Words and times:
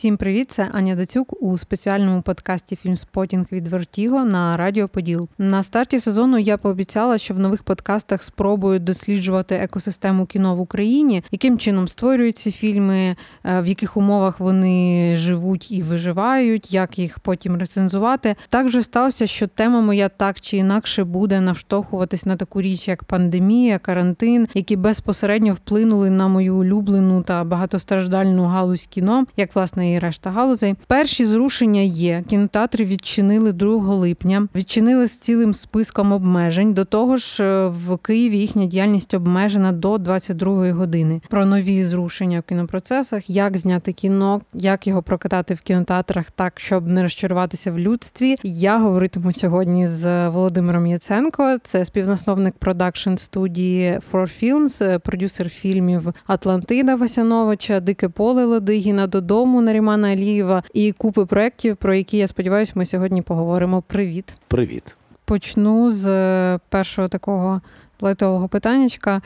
Всім 0.00 0.16
привіт! 0.16 0.50
Це 0.50 0.68
Аня 0.72 0.94
Дацюк 0.94 1.42
у 1.42 1.58
спеціальному 1.58 2.22
подкасті 2.22 2.76
Фільмспотінг 2.76 3.46
від 3.52 3.68
Вертіго 3.68 4.24
на 4.24 4.56
Радіо 4.56 4.88
Поділ. 4.88 5.28
На 5.38 5.62
старті 5.62 6.00
сезону 6.00 6.38
я 6.38 6.56
пообіцяла, 6.56 7.18
що 7.18 7.34
в 7.34 7.38
нових 7.38 7.62
подкастах 7.62 8.22
спробую 8.22 8.78
досліджувати 8.78 9.54
екосистему 9.54 10.26
кіно 10.26 10.56
в 10.56 10.60
Україні, 10.60 11.24
яким 11.30 11.58
чином 11.58 11.88
створюються 11.88 12.50
фільми, 12.50 13.16
е, 13.44 13.60
в 13.60 13.66
яких 13.66 13.96
умовах 13.96 14.40
вони 14.40 15.16
живуть 15.16 15.72
і 15.72 15.82
виживають, 15.82 16.72
як 16.72 16.98
їх 16.98 17.18
потім 17.18 17.56
рецензувати. 17.56 18.36
Так 18.48 18.66
вже 18.66 18.82
сталося, 18.82 19.26
що 19.26 19.46
тема 19.46 19.80
моя 19.80 20.08
так 20.08 20.40
чи 20.40 20.56
інакше 20.56 21.04
буде 21.04 21.40
навштовхуватись 21.40 22.26
на 22.26 22.36
таку 22.36 22.62
річ, 22.62 22.88
як 22.88 23.04
пандемія, 23.04 23.78
карантин, 23.78 24.46
які 24.54 24.76
безпосередньо 24.76 25.54
вплинули 25.54 26.10
на 26.10 26.28
мою 26.28 26.56
улюблену 26.56 27.22
та 27.22 27.44
багатостраждальну 27.44 28.44
галузь 28.44 28.86
кіно, 28.90 29.26
як 29.36 29.56
власне 29.56 29.89
і 29.92 29.98
решта 29.98 30.30
галузей. 30.30 30.74
Перші 30.86 31.24
зрушення 31.24 31.80
є. 31.80 32.24
Кінотеатри 32.28 32.84
відчинили 32.84 33.52
2 33.52 33.94
липня, 33.94 34.48
відчинили 34.54 35.06
з 35.06 35.18
цілим 35.18 35.54
списком 35.54 36.12
обмежень. 36.12 36.72
До 36.72 36.84
того 36.84 37.16
ж, 37.16 37.44
е, 37.44 37.66
в 37.66 37.96
Києві 37.96 38.38
їхня 38.38 38.66
діяльність 38.66 39.14
обмежена 39.14 39.72
до 39.72 39.98
22 39.98 40.72
години. 40.72 41.20
Про 41.28 41.46
нові 41.46 41.84
зрушення 41.84 42.40
в 42.40 42.42
кінопроцесах, 42.42 43.30
як 43.30 43.56
зняти 43.56 43.92
кіно, 43.92 44.40
як 44.54 44.86
його 44.86 45.02
прокатати 45.02 45.54
в 45.54 45.60
кінотеатрах, 45.60 46.30
так 46.30 46.60
щоб 46.60 46.86
не 46.86 47.02
розчаруватися 47.02 47.72
в 47.72 47.78
людстві. 47.78 48.36
Я 48.42 48.78
говоритиму 48.78 49.32
сьогодні 49.32 49.86
з 49.86 50.28
Володимиром 50.28 50.86
Яценко. 50.86 51.56
Це 51.62 51.84
співзасновник 51.84 52.54
продакшн 52.58 53.14
студії 53.16 53.98
For 54.12 54.22
Films, 54.42 54.84
е, 54.84 54.98
продюсер 54.98 55.48
фільмів 55.48 56.12
Атлантида 56.26 56.94
Васяновича, 56.94 57.80
Дике 57.80 58.08
поле 58.08 58.44
Ладигіна 58.44 59.06
додому 59.06 59.62
Нарімана 59.80 60.08
Алієва 60.08 60.62
і 60.74 60.92
купи 60.92 61.26
проєктів, 61.26 61.76
про 61.76 61.94
які 61.94 62.16
я 62.16 62.26
сподіваюся, 62.26 62.72
ми 62.74 62.86
сьогодні 62.86 63.22
поговоримо. 63.22 63.82
Привіт, 63.82 64.36
привіт. 64.48 64.96
Почну 65.24 65.90
з 65.90 66.06
е, 66.06 66.58
першого 66.68 67.08
такого 67.08 67.60
лайтового 68.00 68.48
питаннячка. 68.48 69.22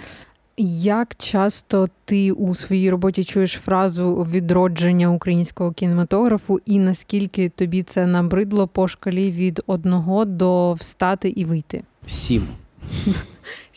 Як 0.56 1.14
часто 1.14 1.88
ти 2.04 2.32
у 2.32 2.54
своїй 2.54 2.90
роботі 2.90 3.24
чуєш 3.24 3.52
фразу 3.52 4.14
відродження 4.30 5.10
українського 5.10 5.72
кінематографу, 5.72 6.60
і 6.66 6.78
наскільки 6.78 7.48
тобі 7.48 7.82
це 7.82 8.06
набридло 8.06 8.68
по 8.68 8.88
шкалі 8.88 9.30
від 9.30 9.62
одного 9.66 10.24
до 10.24 10.72
встати 10.72 11.28
і 11.28 11.44
вийти? 11.44 11.82
Сім. 12.06 12.48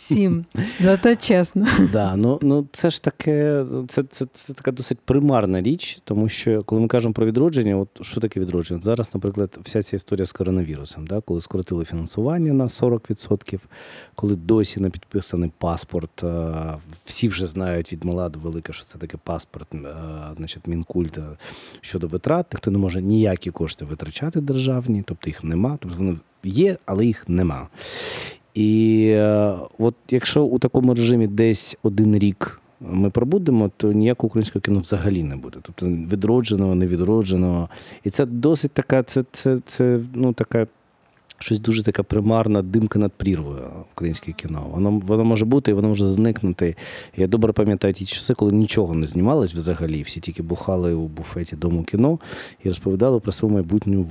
Сім. 0.08 0.45
Зато 0.80 1.16
чесно. 1.16 1.67
Да, 1.91 2.16
ну 2.16 2.39
ну 2.41 2.67
це 2.72 2.89
ж 2.89 3.03
таке, 3.03 3.66
це, 3.88 4.03
це 4.03 4.25
це, 4.33 4.53
така 4.53 4.72
досить 4.72 4.99
примарна 4.99 5.61
річ, 5.61 6.02
тому 6.03 6.30
що 6.30 6.64
коли 6.64 6.81
ми 6.81 6.88
кажемо 6.88 7.14
про 7.14 7.25
відродження, 7.25 7.77
от 7.77 7.89
що 8.02 8.22
таке 8.22 8.39
відродження? 8.39 8.81
Зараз, 8.81 9.11
наприклад, 9.14 9.59
вся 9.64 9.81
ця 9.81 9.95
історія 9.95 10.25
з 10.25 10.31
коронавірусом, 10.31 11.08
да, 11.08 11.22
коли 11.22 11.41
скоротили 11.41 11.86
фінансування 11.86 12.53
на 12.53 12.67
40%, 12.67 13.59
коли 14.16 14.36
досі 14.36 14.80
не 14.80 14.89
підписаний 14.89 15.52
паспорт, 15.58 16.23
всі 17.05 17.27
вже 17.27 17.47
знають 17.47 17.94
від 17.94 18.05
мала 18.05 18.30
до 18.30 18.39
велика, 18.39 18.73
що 18.73 18.86
це 18.86 18.97
таке 18.97 19.17
паспорт, 19.23 19.67
значить, 20.38 20.67
мінкульта 20.67 21.38
щодо 21.81 22.08
витрат, 22.08 22.45
хто 22.53 22.71
не 22.71 22.77
може 22.77 23.02
ніякі 23.02 23.52
кошти 23.52 23.86
витрачати 23.86 24.42
державні, 24.42 25.03
тобто 25.05 25.30
їх 25.30 25.44
нема, 25.44 25.77
тобто 25.81 25.97
вони 25.97 26.17
є, 26.44 26.77
але 26.86 27.05
їх 27.05 27.30
нема. 27.30 27.67
І 28.58 29.03
е, 29.09 29.53
от 29.80 29.95
якщо 30.09 30.44
у 30.44 30.59
такому 30.59 30.94
режимі 30.94 31.27
десь 31.27 31.77
один 31.83 32.17
рік 32.17 32.61
ми 32.81 33.09
пробудемо, 33.09 33.72
то 33.77 33.91
ніякого 33.91 34.27
українського 34.27 34.61
кіно 34.61 34.80
взагалі 34.80 35.23
не 35.23 35.36
буде. 35.36 35.58
Тобто 35.61 35.86
відродженого, 35.88 36.75
невідродженого. 36.75 37.69
І 38.03 38.09
це 38.09 38.25
досить 38.25 38.72
така, 38.72 39.03
це, 39.03 39.23
це, 39.31 39.58
це 39.66 39.99
ну, 40.14 40.33
така 40.33 40.67
щось 41.39 41.59
дуже 41.59 41.83
така 41.83 42.03
примарна 42.03 42.61
димка 42.61 42.99
над 42.99 43.11
прірвою 43.11 43.69
українське 43.91 44.31
кіно. 44.31 44.67
Воно 44.71 44.92
воно 44.92 45.23
може 45.23 45.45
бути 45.45 45.71
і 45.71 45.73
воно 45.73 45.87
може 45.87 46.08
зникнути. 46.08 46.76
Я 47.17 47.27
добре 47.27 47.53
пам'ятаю 47.53 47.93
ті 47.93 48.05
часи, 48.05 48.33
коли 48.33 48.52
нічого 48.52 48.93
не 48.93 49.08
знімалось 49.08 49.53
взагалі. 49.53 50.02
Всі 50.02 50.20
тільки 50.20 50.43
бухали 50.43 50.93
у 50.93 51.08
буфеті 51.08 51.55
дому 51.55 51.83
кіно 51.83 52.20
і 52.64 52.70
розповідали 52.70 53.20
про 53.20 53.32
свою 53.32 53.53
майбутню 53.53 54.03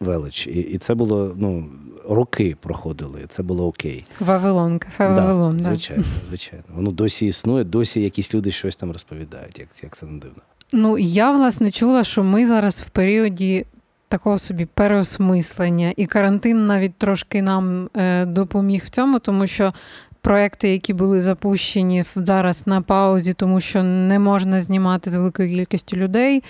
велич. 0.00 0.46
І 0.46 0.50
і 0.50 0.78
це 0.78 0.94
було 0.94 1.34
ну, 1.36 1.64
роки 2.08 2.56
проходили. 2.60 3.24
Це 3.28 3.42
було 3.42 3.66
окей. 3.66 4.04
Вавилон, 4.20 4.78
кафе 4.78 5.08
Вавилон. 5.08 5.56
Да, 5.56 5.62
звичайно, 5.62 6.04
звичайно. 6.28 6.64
Воно 6.74 6.90
досі 6.90 7.26
існує, 7.26 7.64
досі 7.64 8.00
якісь 8.00 8.34
люди 8.34 8.52
щось 8.52 8.76
там 8.76 8.92
розповідають, 8.92 9.58
як, 9.58 9.68
як 9.82 9.96
це 9.96 10.06
не 10.06 10.18
дивно. 10.18 10.42
Ну 10.72 10.98
я 10.98 11.32
власне 11.32 11.70
чула, 11.70 12.04
що 12.04 12.22
ми 12.22 12.46
зараз 12.46 12.80
в 12.80 12.90
періоді 12.90 13.66
такого 14.08 14.38
собі 14.38 14.66
переосмислення, 14.66 15.92
і 15.96 16.06
карантин 16.06 16.66
навіть 16.66 16.94
трошки 16.94 17.42
нам 17.42 17.88
е, 17.96 18.24
допоміг 18.24 18.82
в 18.84 18.88
цьому, 18.88 19.18
тому 19.18 19.46
що. 19.46 19.72
Проекти, 20.20 20.68
які 20.68 20.92
були 20.92 21.20
запущені 21.20 22.04
зараз 22.16 22.62
на 22.66 22.82
паузі, 22.82 23.32
тому 23.32 23.60
що 23.60 23.82
не 23.82 24.18
можна 24.18 24.60
знімати 24.60 25.10
з 25.10 25.14
великою 25.14 25.48
кількістю 25.48 25.96
людей. 25.96 26.42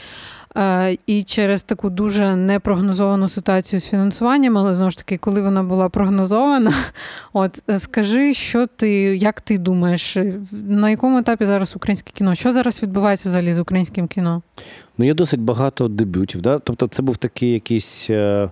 Е, 0.56 0.96
і 1.06 1.22
через 1.22 1.62
таку 1.62 1.90
дуже 1.90 2.36
непрогнозовану 2.36 3.28
ситуацію 3.28 3.80
з 3.80 3.86
фінансуванням, 3.86 4.58
але 4.58 4.74
знову 4.74 4.90
ж 4.90 4.98
таки, 4.98 5.16
коли 5.16 5.40
вона 5.40 5.62
була 5.62 5.88
прогнозована, 5.88 6.72
от 7.32 7.62
е, 7.70 7.78
скажи, 7.78 8.34
що 8.34 8.66
ти, 8.66 8.90
як 9.16 9.40
ти 9.40 9.58
думаєш, 9.58 10.16
на 10.52 10.90
якому 10.90 11.18
етапі 11.18 11.44
зараз 11.44 11.76
українське 11.76 12.10
кіно? 12.14 12.34
Що 12.34 12.52
зараз 12.52 12.82
відбувається 12.82 13.28
взагалі 13.28 13.54
з 13.54 13.58
українським 13.58 14.08
кіно? 14.08 14.42
Ну, 14.98 15.04
є 15.04 15.14
досить 15.14 15.40
багато 15.40 15.88
дебютів. 15.88 16.42
Да? 16.42 16.58
Тобто, 16.58 16.88
це 16.88 17.02
був 17.02 17.16
такий 17.16 17.52
якийсь 17.52 18.06
е, 18.10 18.50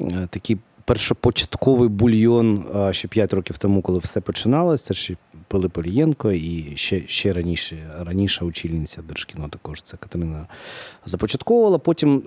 е 0.00 0.28
такий 0.30 0.58
першопочатковий 0.90 1.88
бульйон 1.88 2.64
ще 2.90 3.08
5 3.08 3.32
років 3.32 3.58
тому, 3.58 3.82
коли 3.82 3.98
все 3.98 4.20
починалося. 4.20 4.84
Це 4.84 4.94
ще 4.94 5.16
Пилип 5.48 5.78
Олієнко 5.78 6.32
і 6.32 6.72
ще 6.74 7.00
ще 7.06 7.32
раніше 7.32 7.76
раніше 8.00 8.44
очільниця 8.44 9.02
Держкіно 9.02 9.48
також 9.48 9.82
це 9.82 9.96
Катерина 9.96 10.46
започатковувала. 11.06 11.78
Потім 11.78 12.22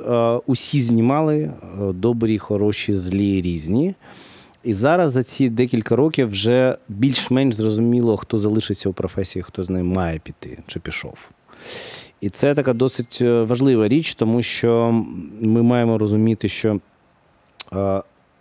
усі 0.45 0.79
знімали 0.79 1.53
добрі, 1.93 2.37
хороші, 2.37 2.93
злі, 2.93 3.41
різні. 3.41 3.95
І 4.63 4.73
зараз 4.73 5.11
за 5.11 5.23
ці 5.23 5.49
декілька 5.49 5.95
років 5.95 6.27
вже 6.27 6.77
більш-менш 6.89 7.55
зрозуміло, 7.55 8.17
хто 8.17 8.37
залишиться 8.37 8.89
у 8.89 8.93
професії, 8.93 9.43
хто 9.43 9.63
з 9.63 9.69
нею 9.69 9.85
має 9.85 10.19
піти 10.19 10.57
чи 10.67 10.79
пішов. 10.79 11.29
І 12.21 12.29
це 12.29 12.55
така 12.55 12.73
досить 12.73 13.17
е, 13.21 13.43
важлива 13.43 13.87
річ, 13.87 14.15
тому 14.15 14.41
що 14.41 15.03
ми 15.41 15.63
маємо 15.63 15.97
розуміти, 15.97 16.49
що 16.49 16.79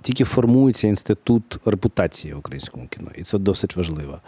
тільки 0.02 0.24
формується 0.24 0.88
інститут 0.88 1.58
репутації 1.64 2.34
в 2.34 2.38
українському 2.38 2.86
кіно, 2.86 3.10
і 3.16 3.22
це 3.22 3.38
досить 3.38 3.76
важливо. 3.76 4.18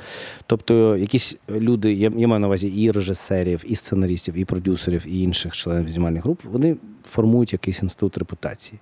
Тобто, 0.47 0.97
якісь 0.97 1.37
люди, 1.51 1.95
я, 1.95 2.11
я 2.17 2.29
маю 2.29 2.41
на 2.41 2.47
увазі 2.47 2.69
і 2.69 2.91
режисерів, 2.91 3.63
і 3.67 3.77
сценаристів, 3.77 4.35
і 4.35 4.45
продюсерів, 4.45 5.03
і 5.07 5.21
інших 5.21 5.53
членів 5.53 5.89
знімальних 5.89 6.25
груп, 6.25 6.45
вони 6.45 6.77
формують 7.05 7.53
якийсь 7.53 7.83
інститут 7.83 8.19
репутації. 8.19 8.79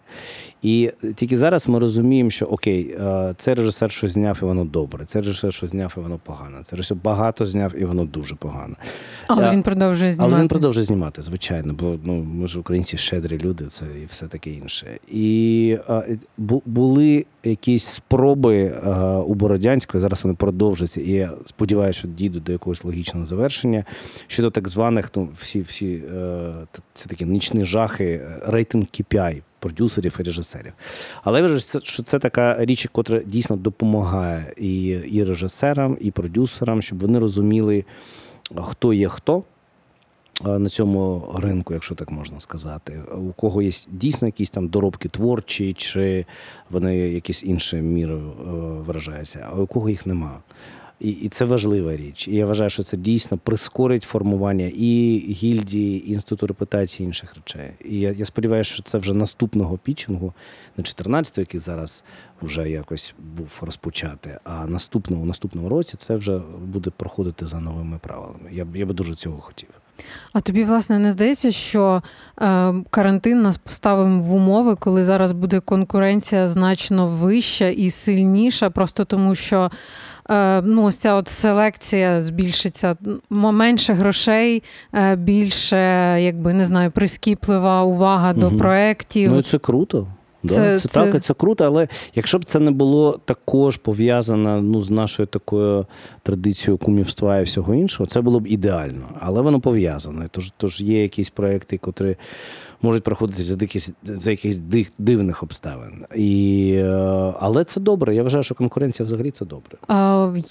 І 0.62 0.92
тільки 1.14 1.36
зараз 1.36 1.68
ми 1.68 1.78
розуміємо, 1.78 2.30
що 2.30 2.46
окей, 2.46 2.96
е, 3.00 3.34
цей 3.38 3.54
режисер 3.54 3.90
що 3.90 4.08
зняв, 4.08 4.38
і 4.42 4.44
воно 4.44 4.64
добре, 4.64 5.04
цей 5.04 5.22
режисер 5.22 5.54
що 5.54 5.66
зняв, 5.66 5.94
і 5.96 6.00
воно 6.00 6.18
погано. 6.18 6.64
Цей 6.64 6.76
режисер 6.76 6.96
багато 7.04 7.46
зняв, 7.46 7.72
і 7.78 7.84
воно 7.84 8.04
дуже 8.04 8.34
погано. 8.34 8.74
Але 9.26 9.50
він 9.50 9.62
продовжує 9.62 10.12
знімати. 10.12 10.32
Але 10.32 10.42
він 10.42 10.48
продовжує 10.48 10.84
знімати, 10.84 11.22
звичайно, 11.22 11.74
бо 11.74 11.98
ну, 12.04 12.24
ми 12.24 12.46
ж 12.46 12.60
українці 12.60 12.96
щедрі 12.96 13.38
люди, 13.38 13.66
це 13.66 13.84
і 14.02 14.06
все 14.10 14.26
таке 14.26 14.50
інше. 14.50 14.98
І 15.08 15.78
а, 15.88 16.02
були 16.82 17.26
якісь 17.44 17.84
спроби 17.84 18.80
а, 18.84 19.18
у 19.18 19.34
Бородянської, 19.34 20.00
зараз 20.00 20.24
вони 20.24 20.36
продовжуються, 20.36 21.00
і 21.00 21.10
я 21.10 21.32
сподіваюся, 21.46 21.98
що 21.98 22.08
дійдуть 22.08 22.42
до 22.42 22.52
якогось 22.52 22.84
логічного 22.84 23.26
завершення. 23.26 23.84
Щодо 24.26 24.50
так 24.50 24.68
званих, 24.68 25.10
ну 25.16 25.28
всі 25.34 25.60
всі 25.60 25.94
е, 25.94 26.52
це 26.92 27.08
такі 27.08 27.24
нічні 27.24 27.64
жахи 27.64 28.20
рейтинг 28.46 28.84
KPI 28.84 29.42
продюсерів 29.58 30.16
і 30.20 30.22
режисерів. 30.22 30.72
Але 31.24 31.40
я 31.40 31.46
вважаю, 31.46 31.82
що 31.84 32.02
це 32.02 32.18
така 32.18 32.64
річ, 32.64 32.88
яка 32.94 33.20
дійсно 33.26 33.56
допомагає 33.56 34.52
і, 34.56 34.84
і 34.88 35.24
режисерам, 35.24 35.96
і 36.00 36.10
продюсерам, 36.10 36.82
щоб 36.82 37.00
вони 37.00 37.18
розуміли, 37.18 37.84
хто 38.56 38.92
є 38.92 39.08
хто. 39.08 39.44
На 40.44 40.68
цьому 40.68 41.34
ринку, 41.38 41.74
якщо 41.74 41.94
так 41.94 42.10
можна 42.10 42.40
сказати, 42.40 43.00
у 43.16 43.32
кого 43.32 43.62
є 43.62 43.70
дійсно 43.88 44.28
якісь 44.28 44.50
там 44.50 44.68
доробки 44.68 45.08
творчі, 45.08 45.72
чи 45.72 46.26
вони 46.70 46.96
якісь 46.96 47.44
іншою 47.44 47.82
мірою 47.82 48.32
е, 48.40 48.50
виражаються, 48.82 49.48
а 49.52 49.60
у 49.60 49.66
кого 49.66 49.88
їх 49.88 50.06
нема. 50.06 50.38
І 51.00 51.10
і 51.10 51.28
це 51.28 51.44
важлива 51.44 51.96
річ. 51.96 52.28
І 52.28 52.34
я 52.34 52.46
вважаю, 52.46 52.70
що 52.70 52.82
це 52.82 52.96
дійсно 52.96 53.38
прискорить 53.38 54.02
формування 54.02 54.70
і 54.74 55.18
гільдії, 55.28 56.08
і 56.08 56.12
інституту 56.12 56.46
репутації 56.46 57.04
і 57.04 57.06
інших 57.06 57.34
речей. 57.34 57.70
І 57.84 58.00
я 58.00 58.12
я 58.12 58.26
сподіваюся, 58.26 58.74
що 58.74 58.82
це 58.82 58.98
вже 58.98 59.14
наступного 59.14 59.78
пітчингу, 59.78 60.34
не 60.76 60.84
14 60.84 61.38
який 61.38 61.60
зараз 61.60 62.04
вже 62.42 62.70
якось 62.70 63.14
був 63.36 63.58
розпочати, 63.62 64.38
а 64.44 64.66
наступного 64.66 65.24
наступному 65.24 65.68
році 65.68 65.96
це 66.06 66.16
вже 66.16 66.40
буде 66.64 66.90
проходити 66.90 67.46
за 67.46 67.60
новими 67.60 67.98
правилами. 67.98 68.50
Я 68.52 68.66
я 68.74 68.86
би 68.86 68.94
дуже 68.94 69.14
цього 69.14 69.38
хотів. 69.38 69.68
А 70.32 70.40
тобі, 70.40 70.64
власне, 70.64 70.98
не 70.98 71.12
здається, 71.12 71.50
що 71.50 72.02
е, 72.40 72.74
карантин 72.90 73.42
нас 73.42 73.58
поставив 73.58 74.22
в 74.22 74.34
умови, 74.34 74.74
коли 74.74 75.04
зараз 75.04 75.32
буде 75.32 75.60
конкуренція 75.60 76.48
значно 76.48 77.06
вища 77.06 77.68
і 77.68 77.90
сильніша, 77.90 78.70
просто 78.70 79.04
тому 79.04 79.34
що 79.34 79.70
е, 80.30 80.62
ну, 80.62 80.82
ось 80.82 80.96
ця 80.96 81.14
от 81.14 81.28
селекція 81.28 82.20
збільшиться, 82.20 82.96
менше 83.30 83.92
грошей, 83.92 84.62
е, 84.94 85.16
більше, 85.16 85.76
якби 86.20 86.52
не 86.52 86.64
знаю, 86.64 86.90
прискіплива 86.90 87.82
увага 87.82 88.30
угу. 88.30 88.40
до 88.40 88.50
проєктів. 88.50 89.32
Ну, 89.32 89.42
це 89.42 89.58
круто. 89.58 90.06
Да, 90.42 90.54
це, 90.54 90.80
це, 90.80 90.88
так, 90.88 91.22
це 91.22 91.34
круто, 91.34 91.64
але 91.64 91.88
якщо 92.14 92.38
б 92.38 92.44
це 92.44 92.58
не 92.58 92.70
було 92.70 93.20
також 93.24 93.76
пов'язано 93.76 94.62
ну, 94.62 94.82
з 94.82 94.90
нашою 94.90 95.26
такою 95.26 95.86
традицією 96.22 96.78
кумівства 96.78 97.38
і 97.38 97.42
всього 97.42 97.74
іншого, 97.74 98.06
це 98.06 98.20
було 98.20 98.40
б 98.40 98.46
ідеально. 98.46 99.08
Але 99.20 99.40
воно 99.40 99.60
пов'язане. 99.60 100.28
Тож 100.30 100.52
тож 100.56 100.80
є 100.80 101.02
якісь 101.02 101.30
проекти, 101.30 101.78
котрі 101.78 102.16
можуть 102.82 103.02
проходити 103.02 103.42
за 103.42 103.56
якісь 103.60 103.88
за 104.04 104.30
якихось 104.30 104.60
дивних 104.98 105.42
обставин. 105.42 106.04
І, 106.16 106.72
е, 106.76 107.34
Але 107.40 107.64
це 107.64 107.80
добре. 107.80 108.14
Я 108.14 108.22
вважаю, 108.22 108.44
що 108.44 108.54
конкуренція 108.54 109.06
взагалі 109.06 109.30
це 109.30 109.44
добре. 109.44 109.76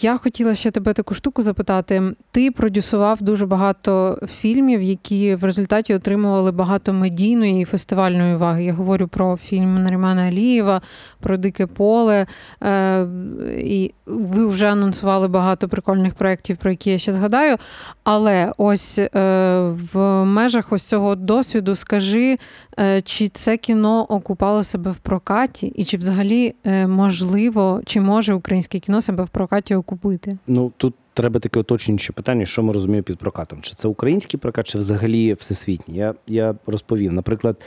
Я 0.02 0.18
хотіла 0.18 0.56
ще 0.56 0.72
тебе 0.72 0.94
таку 0.94 1.14
штуку 1.14 1.42
запитати. 1.42 2.04
Ти 2.32 2.52
продюсував 2.52 3.22
дуже 3.22 3.46
багато 3.46 4.20
фільмів, 4.28 4.82
які 4.82 5.36
в 5.36 5.44
результаті 5.44 5.94
отримували 5.94 6.52
багато 6.52 6.94
медійної 6.94 7.62
і 7.62 7.66
фестивальної 7.66 8.36
уваги. 8.36 8.64
Я 8.64 8.74
говорю 8.74 9.08
про 9.08 9.38
фільм 9.38 9.84
Нарімана 9.84 10.22
Алієва, 10.22 10.82
про 11.20 11.38
Дике 11.38 11.68
Поле. 11.68 12.26
Е, 12.64 13.08
І 13.58 13.94
ви 14.06 14.48
вже 14.48 14.72
анонсували 14.72 15.28
багато 15.28 15.70
прикольних 15.70 16.14
проєктів, 16.14 16.58
про 16.58 16.70
які 16.72 16.92
я 16.92 16.98
ще 16.98 17.14
згадаю. 17.14 17.58
Але 18.04 18.52
ось 18.58 19.00
е, 19.00 19.10
в 19.94 20.26
межах 20.26 20.72
ось 20.72 20.84
цього 20.84 21.16
досвіду 21.16 21.76
скажи 21.76 22.21
скажи, 22.22 22.38
е, 22.80 23.02
чи 23.02 23.28
це 23.28 23.58
кіно 23.58 24.06
окупало 24.10 24.64
себе 24.64 24.92
в 24.92 24.98
прокаті, 24.98 25.68
і 25.68 25.84
чи 25.84 25.98
взагалі 25.98 26.56
е, 26.66 26.88
можливо, 26.88 27.82
чи 27.86 28.02
може 28.02 28.34
українське 28.34 28.80
кіно 28.80 29.02
себе 29.02 29.24
в 29.24 29.30
прокаті 29.30 29.76
окупити? 29.76 30.38
Ну 30.48 30.72
тут 30.78 30.94
треба 31.14 31.40
таке 31.40 31.60
уточнююче 31.60 32.14
питання, 32.14 32.46
що 32.46 32.64
ми 32.64 32.74
розуміємо 32.74 33.04
під 33.04 33.18
прокатом. 33.18 33.62
Чи 33.62 33.74
це 33.76 33.88
український 33.88 34.40
прокат, 34.40 34.68
чи 34.68 34.78
взагалі 34.78 35.34
всесвітній? 35.34 35.98
Я, 35.98 36.14
Я 36.28 36.56
розповів, 36.68 37.14
наприклад. 37.14 37.58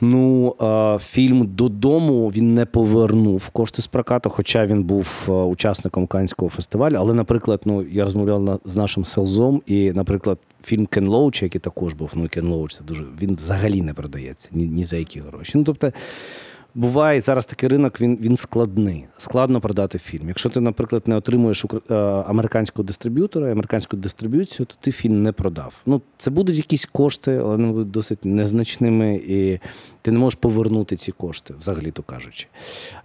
Ну, 0.00 0.54
фільм 1.00 1.46
додому 1.46 2.28
він 2.28 2.54
не 2.54 2.66
повернув 2.66 3.48
кошти 3.48 3.82
з 3.82 3.86
прокату, 3.86 4.30
хоча 4.30 4.66
він 4.66 4.84
був 4.84 5.24
учасником 5.28 6.06
Канського 6.06 6.48
фестивалю. 6.48 6.96
Але, 6.98 7.14
наприклад, 7.14 7.60
ну 7.64 7.82
я 7.82 8.04
розмовляв 8.04 8.60
з 8.64 8.76
нашим 8.76 9.04
селзом, 9.04 9.62
і, 9.66 9.92
наприклад, 9.92 10.38
фільм 10.62 10.86
Кен 10.86 11.08
Лоуч, 11.08 11.42
який 11.42 11.60
також 11.60 11.94
був, 11.94 12.12
ну 12.14 12.28
Кен 12.28 12.46
Лоуч, 12.46 12.76
це 12.76 12.84
дуже 12.84 13.04
він 13.22 13.34
взагалі 13.34 13.82
не 13.82 13.94
продається 13.94 14.48
ні, 14.52 14.66
ні 14.66 14.84
за 14.84 14.96
які 14.96 15.20
гроші. 15.20 15.52
Ну 15.54 15.64
тобто. 15.64 15.92
Буває 16.76 17.20
зараз 17.20 17.46
такий 17.46 17.68
ринок, 17.68 18.00
він 18.00 18.18
він 18.20 18.36
складний. 18.36 19.04
Складно 19.18 19.60
продати 19.60 19.98
фільм. 19.98 20.28
Якщо 20.28 20.50
ти, 20.50 20.60
наприклад, 20.60 21.02
не 21.06 21.16
отримуєш 21.16 21.64
е, 21.90 21.94
американського 22.28 22.86
дистриб'ютора, 22.86 23.52
американську 23.52 23.96
дистриб'юцію, 23.96 24.66
то 24.66 24.74
ти 24.80 24.92
фільм 24.92 25.22
не 25.22 25.32
продав. 25.32 25.74
Ну, 25.86 26.02
це 26.18 26.30
будуть 26.30 26.56
якісь 26.56 26.84
кошти, 26.84 27.30
але 27.36 27.56
вони 27.56 27.72
будуть 27.72 27.90
досить 27.90 28.24
незначними, 28.24 29.14
і 29.14 29.58
ти 30.02 30.10
не 30.10 30.18
можеш 30.18 30.38
повернути 30.40 30.96
ці 30.96 31.12
кошти, 31.12 31.54
взагалі 31.58 31.90
то 31.90 32.02
кажучи. 32.02 32.46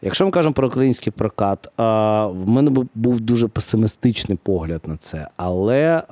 Якщо 0.02 0.26
ми 0.26 0.32
кажемо 0.32 0.54
про 0.54 0.68
український 0.68 1.14
прокат, 1.14 1.68
в 1.78 2.50
мене 2.50 2.86
був 2.96 3.20
дуже 3.20 3.48
песимістичний 3.48 4.38
погляд 4.44 4.82
на 4.88 4.98
це. 4.98 5.28
Але 5.38 6.04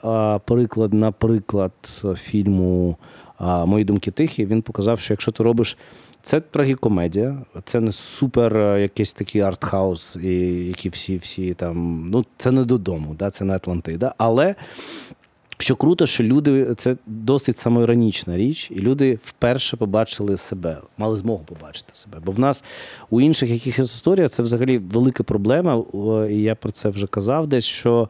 приклад, 0.45 0.93
наприклад, 0.93 1.71
фільму 2.17 2.97
Мої 3.39 3.85
думки 3.85 4.11
тихі, 4.11 4.45
він 4.45 4.61
показав, 4.61 4.99
що 4.99 5.13
якщо 5.13 5.31
ти 5.31 5.43
робиш. 5.43 5.77
Це 6.27 6.39
трагікомедія, 6.39 7.37
це 7.63 7.79
не 7.79 7.91
супер 7.91 8.57
е, 8.57 8.81
якийсь 8.81 9.13
такий 9.13 9.41
артхаус, 9.41 10.15
які 10.15 10.89
всі 10.89 11.17
всі 11.17 11.53
там. 11.53 12.05
Ну, 12.09 12.25
це 12.37 12.51
не 12.51 12.65
додому, 12.65 13.15
да, 13.19 13.29
це 13.29 13.45
не 13.45 13.55
Атлантида. 13.55 14.13
Але 14.17 14.55
що 15.57 15.75
круто, 15.75 16.05
що 16.05 16.23
люди 16.23 16.73
це 16.77 16.95
досить 17.05 17.57
самоіронічна 17.57 18.37
річ, 18.37 18.71
і 18.71 18.79
люди 18.79 19.19
вперше 19.25 19.77
побачили 19.77 20.37
себе, 20.37 20.77
мали 20.97 21.17
змогу 21.17 21.43
побачити 21.45 21.89
себе. 21.93 22.17
Бо 22.25 22.31
в 22.31 22.39
нас 22.39 22.63
у 23.09 23.21
інших 23.21 23.49
якихось 23.49 23.95
історіях 23.95 24.31
це 24.31 24.43
взагалі 24.43 24.77
велика 24.77 25.23
проблема. 25.23 25.83
І 26.29 26.41
я 26.41 26.55
про 26.55 26.71
це 26.71 26.89
вже 26.89 27.07
казав 27.07 27.47
десь. 27.47 27.65
що 27.65 28.09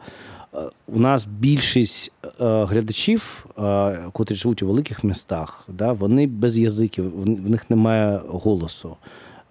у 0.88 1.00
нас 1.00 1.26
більшість 1.26 2.12
е, 2.24 2.30
глядачів, 2.66 3.46
е, 3.60 4.00
котрі 4.12 4.36
живуть 4.36 4.64
у 4.64 4.68
великих 4.68 5.04
містах, 5.04 5.66
да, 5.68 5.92
вони 5.92 6.28
без 6.28 6.58
язиків, 6.58 7.22
в 7.22 7.50
них 7.50 7.70
немає 7.70 8.22
голосу. 8.28 8.96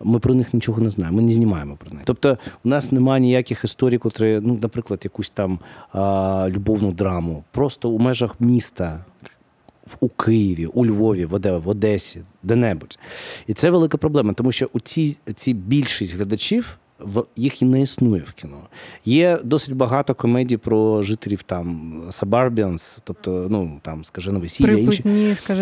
Ми 0.00 0.18
про 0.18 0.34
них 0.34 0.54
нічого 0.54 0.82
не 0.82 0.90
знаємо, 0.90 1.16
ми 1.16 1.22
не 1.22 1.32
знімаємо 1.32 1.76
про 1.76 1.90
них. 1.90 2.02
Тобто, 2.04 2.38
у 2.64 2.68
нас 2.68 2.92
немає 2.92 3.20
ніяких 3.20 3.64
історій, 3.64 3.98
котрі, 3.98 4.40
ну, 4.42 4.58
наприклад, 4.62 5.00
якусь 5.04 5.30
там 5.30 5.58
а, 5.92 6.48
любовну 6.50 6.92
драму, 6.92 7.44
просто 7.50 7.90
у 7.90 7.98
межах 7.98 8.40
міста. 8.40 9.04
У 10.00 10.08
Києві, 10.08 10.66
у 10.66 10.86
Львові, 10.86 11.24
в 11.24 11.68
Одесі, 11.68 12.22
де-небудь. 12.42 12.98
І 13.46 13.54
це 13.54 13.70
велика 13.70 13.98
проблема, 13.98 14.32
тому 14.32 14.52
що 14.52 14.68
у 14.72 14.80
ці, 14.80 15.16
ці 15.34 15.54
більшість 15.54 16.16
глядачів 16.16 16.78
в 16.98 17.24
їх 17.36 17.62
і 17.62 17.64
не 17.64 17.82
існує 17.82 18.22
в 18.22 18.32
кіно. 18.32 18.60
Є 19.04 19.38
досить 19.44 19.74
багато 19.74 20.14
комедій 20.14 20.56
про 20.56 21.02
жителів 21.02 21.42
там 21.42 22.02
Сабарбіанс, 22.10 22.96
тобто, 23.04 23.46
ну 23.50 23.80
там 23.82 24.04
скажено 24.04 24.40
весілля, 24.40 24.72
інші 24.72 25.02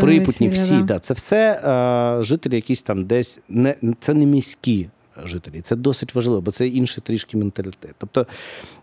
припутні 0.01 0.49
всі. 0.49 0.73
Да. 0.73 0.83
да. 0.83 0.99
Це 0.99 1.15
все 1.15 1.61
а, 1.65 2.19
жителі, 2.23 2.55
якісь 2.55 2.83
там 2.83 3.05
десь 3.05 3.39
не 3.49 3.77
це 4.01 4.15
не 4.15 4.27
міські. 4.27 4.89
Жителі, 5.25 5.61
це 5.61 5.77
досить 5.77 6.15
важливо, 6.15 6.41
бо 6.41 6.51
це 6.51 6.69
інший 6.69 7.03
трішки 7.07 7.37
менталітет. 7.37 7.95
Тобто, 7.99 8.27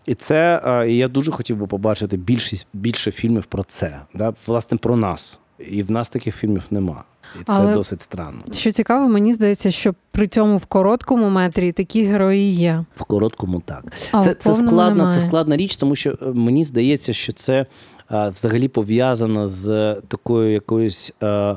і 0.06 0.14
це 0.14 0.60
і 0.88 0.96
я 0.96 1.08
дуже 1.08 1.32
хотів 1.32 1.56
би 1.56 1.66
побачити 1.66 2.16
більшість 2.16 2.66
більше 2.72 3.10
фільмів 3.10 3.44
про 3.44 3.64
це, 3.64 4.00
да, 4.14 4.32
власне, 4.46 4.78
про 4.78 4.96
нас. 4.96 5.38
І 5.70 5.82
в 5.82 5.90
нас 5.90 6.08
таких 6.08 6.36
фільмів 6.36 6.64
нема. 6.70 7.04
І 7.40 7.44
це 7.44 7.52
Але 7.52 7.74
досить 7.74 8.00
странно. 8.00 8.40
Що 8.52 8.72
цікаво, 8.72 9.08
мені 9.08 9.32
здається, 9.32 9.70
що 9.70 9.94
при 10.10 10.26
цьому 10.28 10.56
в 10.56 10.66
короткому 10.66 11.30
метрі 11.30 11.72
такі 11.72 12.04
герої 12.04 12.52
є. 12.52 12.84
В 12.96 13.04
короткому 13.04 13.60
так. 13.60 13.84
А 14.12 14.24
це 14.24 14.34
це 14.34 14.52
складна, 14.52 15.12
це 15.12 15.20
складна 15.20 15.56
річ, 15.56 15.76
тому 15.76 15.96
що 15.96 16.10
е, 16.10 16.16
мені 16.26 16.64
здається, 16.64 17.12
що 17.12 17.32
це 17.32 17.66
а, 18.08 18.28
взагалі 18.28 18.68
пов'язано 18.68 19.48
з 19.48 19.94
такою 20.08 20.52
якоюсь 20.52 21.12
а, 21.20 21.56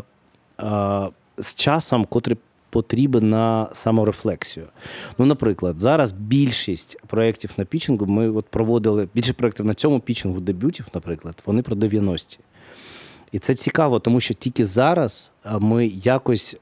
а, 0.57 1.09
з 1.37 1.55
часом, 1.55 2.05
котрий 2.05 2.37
потрібен 2.69 3.29
на 3.29 3.67
саморефлексію. 3.73 4.65
Ну, 5.17 5.25
наприклад, 5.25 5.79
зараз 5.79 6.11
більшість 6.11 6.97
проєктів 7.07 7.51
на 7.57 7.65
пічингу 7.65 8.05
ми 8.05 8.29
от 8.29 8.45
проводили 8.45 9.07
більше 9.13 9.33
проєктів 9.33 9.65
на 9.65 9.73
цьому 9.73 9.99
пічингу 9.99 10.39
дебютів, 10.39 10.87
наприклад, 10.93 11.35
вони 11.45 11.61
про 11.61 11.75
90-ті. 11.75 12.39
І 13.35 13.39
це 13.39 13.53
цікаво, 13.53 13.99
тому 13.99 14.19
що 14.19 14.33
тільки 14.33 14.65
зараз 14.65 15.31
ми 15.59 15.87
якось, 15.87 16.55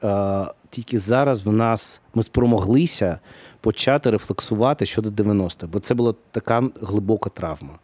тільки 0.70 1.00
зараз 1.00 1.46
в 1.46 1.52
нас 1.52 2.02
ми 2.14 2.24
спромоглися 2.24 3.20
почати 3.62 4.12
рефлексувати 4.12 4.86
щодо 4.86 5.10
90-х, 5.10 5.68
бо 5.68 5.80
це 5.80 5.94
була 5.94 6.14
така 6.32 6.64
глибока 6.82 7.30
травма. 7.30 7.80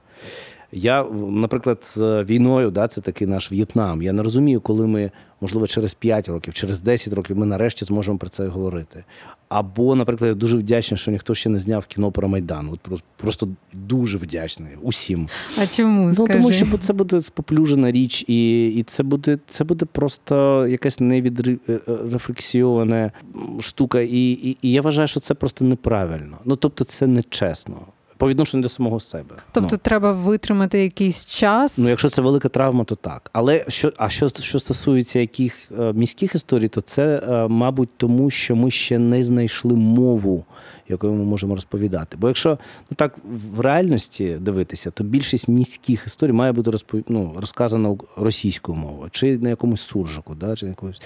Я, 0.72 1.04
наприклад, 1.30 1.94
з 1.96 2.24
війною, 2.24 2.72
да, 2.72 2.88
це 2.88 3.02
такий 3.02 3.28
наш 3.28 3.52
В'єтнам. 3.52 4.02
Я 4.02 4.14
не 4.14 4.24
розумію, 4.24 4.62
коли 4.62 4.88
ми, 4.88 5.12
можливо, 5.42 5.68
через 5.68 5.94
5 5.94 6.30
років, 6.30 6.54
через 6.54 6.82
10 6.82 7.14
років 7.14 7.38
ми 7.38 7.46
нарешті 7.46 7.86
зможемо 7.86 8.18
про 8.18 8.30
це 8.30 8.48
говорити. 8.48 9.04
Або, 9.50 9.96
наприклад, 9.96 10.28
я 10.28 10.36
дуже 10.36 10.58
вдячний, 10.58 10.98
що 10.98 11.12
ніхто 11.12 11.34
ще 11.34 11.50
не 11.50 11.60
зняв 11.60 11.86
кіно 11.86 12.12
про 12.12 12.28
Майдан. 12.28 12.70
От 12.74 13.04
Просто 13.18 13.48
дуже 13.74 14.18
вдячний 14.18 14.72
усім. 14.82 15.30
А 15.62 15.68
чому? 15.68 16.08
Ну, 16.08 16.14
скажи? 16.14 16.34
Тому 16.34 16.52
що 16.52 16.78
це 16.78 16.94
буде 16.94 17.20
споплюжена 17.20 17.92
річ, 17.92 18.26
і 18.28 18.68
і 18.68 18.84
це 18.84 19.04
буде 19.04 19.38
це 19.48 19.64
буде 19.64 19.86
просто 19.86 20.68
якась 20.68 21.00
невідрефлексіована 21.00 22.98
е, 23.06 23.12
штука. 23.60 24.02
І, 24.02 24.32
і, 24.32 24.58
і 24.62 24.72
я 24.72 24.82
вважаю, 24.82 25.08
що 25.08 25.20
це 25.20 25.34
просто 25.34 25.66
неправильно. 25.66 26.38
Ну 26.46 26.56
тобто, 26.56 26.84
це 26.84 27.08
нечесно 27.08 27.78
по 28.20 28.30
відношенню 28.30 28.64
до 28.64 28.70
самого 28.70 29.00
себе. 29.00 29.36
Тобто 29.52 29.70
ну. 29.72 29.80
треба 29.84 30.14
витримати 30.14 30.80
якийсь 30.84 31.26
час. 31.26 31.78
Ну, 31.78 31.90
якщо 31.90 32.10
це 32.10 32.22
велика 32.22 32.50
травма, 32.50 32.84
то 32.84 32.96
так. 32.96 33.30
Але 33.34 33.66
що, 33.68 33.92
а 33.98 34.10
що 34.10 34.30
що 34.30 34.60
стосується 34.60 35.20
яких 35.20 35.72
е, 35.80 35.94
міських 35.94 36.36
історій, 36.36 36.68
то 36.68 36.82
це, 36.82 37.24
е, 37.30 37.48
мабуть, 37.48 37.90
тому 37.98 38.30
що 38.30 38.56
ми 38.56 38.72
ще 38.72 39.00
не 39.00 39.24
знайшли 39.24 39.76
мову, 39.76 40.46
якою 40.90 41.14
ми 41.14 41.24
можемо 41.24 41.56
розповідати. 41.56 42.18
Бо 42.20 42.28
якщо 42.28 42.60
ну 42.90 42.96
так 42.96 43.16
в 43.56 43.60
реальності 43.60 44.38
дивитися, 44.40 44.92
то 44.92 45.04
більшість 45.04 45.48
міських 45.48 46.04
історій 46.08 46.32
має 46.32 46.52
бути 46.52 46.72
розпов... 46.72 47.02
ну, 47.10 47.34
розказана 47.36 47.98
російською 48.18 48.78
мовою, 48.78 49.10
чи 49.12 49.38
на 49.38 49.50
якомусь 49.50 49.82
суржику, 49.82 50.36
да, 50.36 50.56
чи 50.56 50.66
на 50.66 50.70
якомусь 50.70 51.02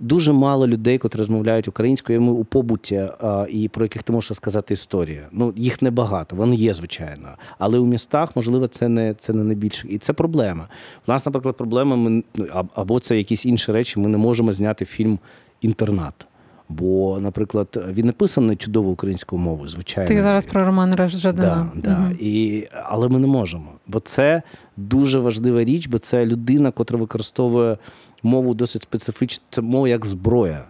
дуже 0.00 0.32
мало 0.32 0.66
людей, 0.66 0.98
котрі 0.98 1.18
розмовляють 1.18 1.68
українською 1.68 2.24
у 2.24 2.44
побуті, 2.44 3.08
і 3.48 3.68
про 3.68 3.84
яких 3.84 4.02
ти 4.02 4.12
можеш 4.12 4.36
сказати 4.36 4.74
історію. 4.74 5.22
Ну 5.32 5.52
їх 5.56 5.82
небагато. 5.82 6.36
Вони 6.36 6.51
він 6.52 6.60
є, 6.60 6.74
звичайно. 6.74 7.28
Але 7.58 7.78
у 7.78 7.86
містах, 7.86 8.36
можливо, 8.36 8.66
це 8.66 8.88
не 8.88 9.14
це 9.14 9.32
не 9.32 9.44
найбільше. 9.44 9.88
І 9.88 9.98
це 9.98 10.12
проблема. 10.12 10.68
У 11.08 11.12
нас, 11.12 11.26
наприклад, 11.26 11.56
проблема 11.56 11.96
ми 11.96 12.22
ну, 12.34 12.46
або 12.74 13.00
це 13.00 13.16
якісь 13.16 13.46
інші 13.46 13.72
речі. 13.72 14.00
Ми 14.00 14.08
не 14.08 14.18
можемо 14.18 14.52
зняти 14.52 14.84
фільм 14.84 15.18
Інтернат. 15.60 16.26
Бо, 16.68 17.18
наприклад, 17.20 17.84
він 17.92 18.06
написаний 18.06 18.56
чудовою 18.56 18.92
українською 18.92 19.42
мовою, 19.42 19.68
звичайно. 19.68 20.08
Ти 20.08 20.22
зараз 20.22 20.44
про 20.44 20.64
Роман 20.64 21.08
Жадана. 21.08 21.70
Да, 21.74 21.90
да. 21.90 22.04
Угу. 22.04 22.16
І, 22.20 22.68
Але 22.84 23.08
ми 23.08 23.18
не 23.18 23.26
можемо. 23.26 23.66
Бо 23.86 24.00
це 24.00 24.42
дуже 24.76 25.18
важлива 25.18 25.64
річ, 25.64 25.86
бо 25.86 25.98
це 25.98 26.26
людина, 26.26 26.70
котра 26.70 26.98
використовує 26.98 27.78
мову 28.22 28.54
досить 28.54 28.82
специфічну, 28.82 29.44
це 29.50 29.60
мова 29.60 29.88
як 29.88 30.06
зброя. 30.06 30.64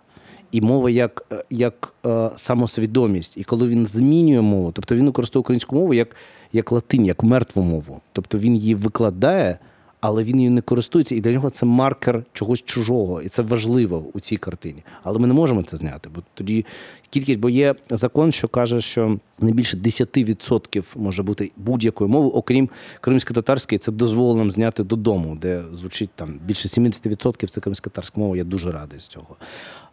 І 0.52 0.60
мова 0.60 0.90
як 0.90 1.44
як 1.50 1.94
е, 2.06 2.30
самосвідомість. 2.36 3.36
І 3.36 3.44
коли 3.44 3.68
він 3.68 3.86
змінює 3.86 4.40
мову, 4.40 4.72
тобто 4.72 4.94
він 4.94 5.06
використовує 5.06 5.40
українську 5.40 5.76
мову 5.76 5.94
як 5.94 6.16
як 6.52 6.72
латинь, 6.72 7.06
як 7.06 7.22
мертву 7.22 7.62
мову. 7.62 8.00
Тобто 8.12 8.38
він 8.38 8.56
її 8.56 8.74
викладає, 8.74 9.58
але 10.02 10.24
він 10.24 10.36
її 10.36 10.50
не 10.50 10.60
користується, 10.60 11.14
і 11.14 11.20
для 11.20 11.32
нього 11.32 11.50
це 11.50 11.66
маркер 11.66 12.24
чогось 12.32 12.62
чужого, 12.62 13.22
і 13.22 13.28
це 13.28 13.42
важливо 13.42 14.04
у 14.12 14.20
цій 14.20 14.36
картині. 14.36 14.82
Але 15.02 15.18
ми 15.18 15.26
не 15.26 15.34
можемо 15.34 15.62
це 15.62 15.76
зняти, 15.76 16.08
бо 16.14 16.22
тоді 16.34 16.66
кількість, 17.10 17.40
бо 17.40 17.50
є 17.50 17.74
закон, 17.90 18.32
що 18.32 18.48
каже, 18.48 18.80
що 18.80 19.18
не 19.40 19.52
більше 19.52 19.76
10% 19.76 20.84
може 20.96 21.22
бути 21.22 21.50
будь-якою 21.56 22.10
мовою, 22.10 22.32
окрім 22.32 22.68
кримсько-татарської, 23.00 23.78
це 23.78 23.92
дозволено 23.92 24.50
зняти 24.50 24.84
додому, 24.84 25.38
де 25.42 25.64
звучить 25.72 26.10
там 26.14 26.40
більше 26.44 26.68
70% 26.68 27.46
це 27.46 27.60
кримсько-татарська 27.60 28.20
мова. 28.20 28.36
Я 28.36 28.44
дуже 28.44 28.72
радий 28.72 29.00
з 29.00 29.06
цього. 29.06 29.36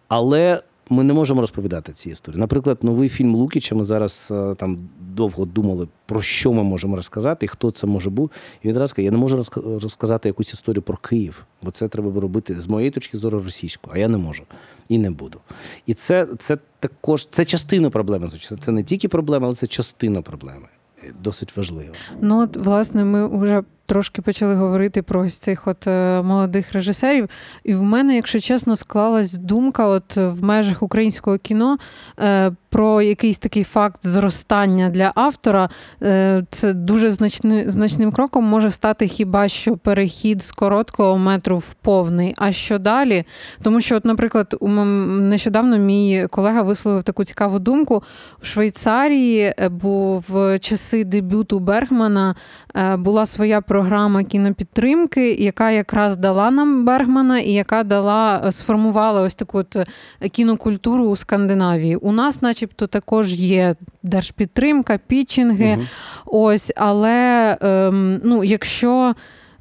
Але 0.08 0.62
ми 0.90 1.04
не 1.04 1.14
можемо 1.14 1.42
розповідати 1.42 1.94
ці 1.94 2.10
історії. 2.10 2.40
Наприклад, 2.40 2.78
новий 2.82 3.10
фільм 3.10 3.36
Лукіча. 3.36 3.76
Ми 3.76 3.84
зараз 3.84 4.28
е, 4.32 4.56
там 4.56 4.90
довго 5.12 5.46
думали, 5.46 5.88
про 6.06 6.22
що 6.22 6.54
ми 6.54 6.64
можемо 6.64 6.96
розказати, 6.96 7.48
хто 7.48 7.72
це 7.72 7.88
може 7.88 8.10
бути. 8.10 8.36
І 8.64 8.68
він 8.68 8.78
раз 8.78 8.94
каже, 8.94 9.06
я 9.06 9.12
не 9.12 9.18
можу 9.18 9.44
розказати 9.82 10.30
якусь 10.30 10.54
історію 10.54 10.82
про 10.82 10.98
Київ, 10.98 11.46
бо 11.62 11.72
це 11.72 11.88
треба 11.88 12.22
робити 12.22 12.62
з 12.62 12.68
моєї 12.68 12.92
точки 12.92 13.18
зору 13.18 13.40
російською, 13.40 13.96
а 13.96 14.00
я 14.00 14.08
не 14.08 14.18
можу 14.18 14.44
і 14.90 14.98
не 14.98 15.12
буду. 15.12 15.40
І 15.86 15.94
це 15.94 16.28
це 16.38 16.58
також 16.80 17.26
це 17.26 17.46
частина 17.46 17.90
проблеми. 17.90 18.28
Це 18.60 18.72
не 18.72 18.84
тільки 18.84 19.08
проблема, 19.08 19.46
але 19.46 19.56
це 19.56 19.68
частина 19.68 20.22
проблеми. 20.22 20.68
Досить 21.24 21.58
важливо. 21.58 21.94
Ну 22.22 22.42
от 22.42 22.58
власне, 22.58 23.06
ми 23.06 23.40
вже 23.40 23.64
трошки 23.90 24.22
почали 24.22 24.56
говорити 24.56 25.02
про 25.02 25.22
ось 25.22 25.38
цих 25.38 25.68
от 25.68 25.88
е, 25.88 26.22
молодих 26.22 26.74
режисерів. 26.74 27.30
І 27.64 27.74
в 27.74 27.84
мене, 27.84 28.16
якщо 28.16 28.40
чесно, 28.40 28.76
склалась 28.76 29.34
думка, 29.34 29.88
от 29.88 30.18
в 30.18 30.44
межах 30.44 30.84
українського 30.84 31.38
кіно 31.38 31.78
е, 32.20 32.52
про 32.70 33.02
якийсь 33.02 33.38
такий 33.38 33.64
факт 33.64 34.08
зростання 34.08 34.90
для 34.90 35.12
автора. 35.16 35.70
Е, 36.04 36.44
це 36.52 36.74
дуже 36.74 37.10
значни, 37.10 37.66
значним 37.68 38.12
кроком 38.12 38.46
може 38.46 38.72
стати 38.72 39.08
хіба 39.08 39.48
що 39.48 39.78
перехід 39.78 40.42
з 40.42 40.52
короткого 40.52 41.18
метру 41.18 41.58
в 41.58 41.74
повний. 41.82 42.34
А 42.38 42.52
що 42.52 42.80
далі? 42.80 43.24
Тому 43.64 43.82
що, 43.82 43.96
от, 43.96 44.06
наприклад, 44.06 44.56
нещодавно 44.62 45.78
мій 45.78 46.28
колега 46.30 46.62
висловив 46.62 47.04
таку 47.04 47.24
цікаву 47.24 47.60
думку 47.60 48.04
в 48.42 48.46
Швейцарії, 48.46 49.54
бо 49.72 50.24
в 50.30 50.60
часи 50.60 51.04
дебюту 51.04 51.60
Бергмана 51.60 52.36
була 52.98 53.26
своя 53.26 53.62
програма 53.62 53.79
програма 53.80 54.24
кінопідтримки, 54.24 55.32
яка 55.32 55.72
якраз 55.72 56.18
дала 56.18 56.52
нам 56.52 56.86
Бергмана 56.86 57.40
і 57.40 57.52
яка 57.52 57.84
дала 57.84 58.42
е, 58.46 58.52
сформувала 58.52 59.22
ось 59.22 59.36
таку 59.36 59.58
от 59.58 59.76
е, 59.76 59.86
кінокультуру 60.30 61.06
у 61.06 61.16
Скандинавії. 61.16 61.96
У 61.96 62.12
нас, 62.12 62.42
начебто, 62.42 62.88
також 62.88 63.34
є 63.34 63.76
держпідтримка, 64.04 65.00
пітчинги. 65.08 65.74
Угу. 65.74 65.84
Ось, 66.26 66.72
але 66.76 67.58
ем, 67.62 68.22
ну, 68.24 68.44
якщо. 68.44 69.16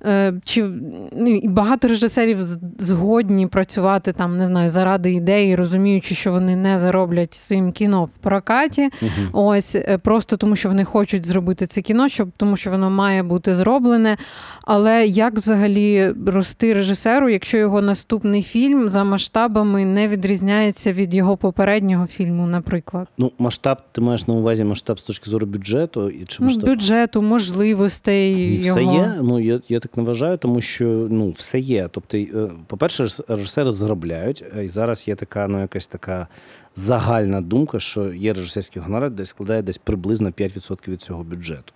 Е, 0.06 0.34
чи 0.44 0.64
ну, 1.12 1.40
багато 1.44 1.88
режисерів 1.88 2.38
згодні 2.78 3.46
працювати 3.46 4.12
там, 4.12 4.36
не 4.36 4.46
знаю, 4.46 4.68
заради 4.68 5.12
ідеї, 5.12 5.56
розуміючи, 5.56 6.14
що 6.14 6.32
вони 6.32 6.56
не 6.56 6.78
зароблять 6.78 7.34
своїм 7.34 7.72
кіно 7.72 8.04
в 8.04 8.10
прокаті. 8.10 8.82
uh 9.02 9.28
Ось 9.32 9.74
е, 9.74 9.98
просто 10.02 10.36
тому, 10.36 10.56
що 10.56 10.68
вони 10.68 10.84
хочуть 10.84 11.26
зробити 11.26 11.66
це 11.66 11.80
кіно, 11.80 12.08
щоб 12.08 12.28
тому, 12.36 12.56
що 12.56 12.70
воно 12.70 12.90
має 12.90 13.22
бути 13.22 13.54
зроблене. 13.54 14.16
Але 14.64 15.06
як 15.06 15.34
взагалі 15.34 16.14
рости 16.26 16.74
режисеру, 16.74 17.28
якщо 17.28 17.56
його 17.56 17.82
наступний 17.82 18.42
фільм 18.42 18.88
за 18.88 19.04
масштабами 19.04 19.84
не 19.84 20.08
відрізняється 20.08 20.92
від 20.92 21.14
його 21.14 21.36
попереднього 21.36 22.06
фільму, 22.06 22.46
наприклад? 22.46 23.08
Ну, 23.18 23.32
масштаб, 23.38 23.78
ти 23.92 24.00
маєш 24.00 24.26
на 24.26 24.34
увазі 24.34 24.64
масштаб 24.64 25.00
з 25.00 25.02
точки 25.02 25.30
зору 25.30 25.46
бюджету 25.46 26.10
і 26.10 26.24
чи 26.24 26.36
ну, 26.40 26.46
масштаб? 26.46 26.64
Ну, 26.66 26.74
бюджету, 26.74 27.22
можливостей. 27.22 28.32
І 28.32 28.64
його. 28.64 28.80
все 28.80 28.84
є. 28.84 29.12
Ну 29.22 29.40
я 29.40 29.60
я 29.68 29.80
так 29.88 29.97
не 29.97 30.02
вважаю, 30.02 30.38
тому 30.38 30.61
що 30.61 30.85
ну 31.11 31.30
все 31.30 31.59
є. 31.59 31.88
Тобто, 31.90 32.18
е, 32.18 32.50
по-перше, 32.66 33.07
режисери 33.28 33.73
заробляють, 33.73 34.45
е, 34.57 34.64
і 34.64 34.68
зараз 34.68 35.09
є 35.09 35.14
така, 35.14 35.49
ну 35.49 35.61
якась 35.61 35.87
така 35.87 36.28
загальна 36.76 37.40
думка, 37.40 37.80
що 37.80 38.12
є 38.12 38.33
режисерський 38.33 38.83
гонорар, 38.83 39.11
де 39.11 39.25
складає 39.25 39.62
десь 39.62 39.78
приблизно 39.78 40.30
5% 40.30 40.88
від 40.88 41.02
цього 41.02 41.25
бюджету. 41.25 41.73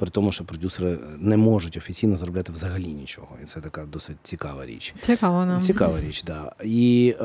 При 0.00 0.10
тому, 0.10 0.32
що 0.32 0.44
продюсери 0.44 0.98
не 1.18 1.36
можуть 1.36 1.76
офіційно 1.76 2.16
заробляти 2.16 2.52
взагалі 2.52 2.86
нічого. 2.86 3.28
І 3.42 3.46
це 3.46 3.60
така 3.60 3.84
досить 3.84 4.16
цікава 4.22 4.66
річ. 4.66 4.94
Цікава 5.00 5.46
нам. 5.46 5.60
Цікава 5.60 6.00
річ, 6.00 6.22
да. 6.22 6.52
І 6.64 7.14
е, 7.20 7.24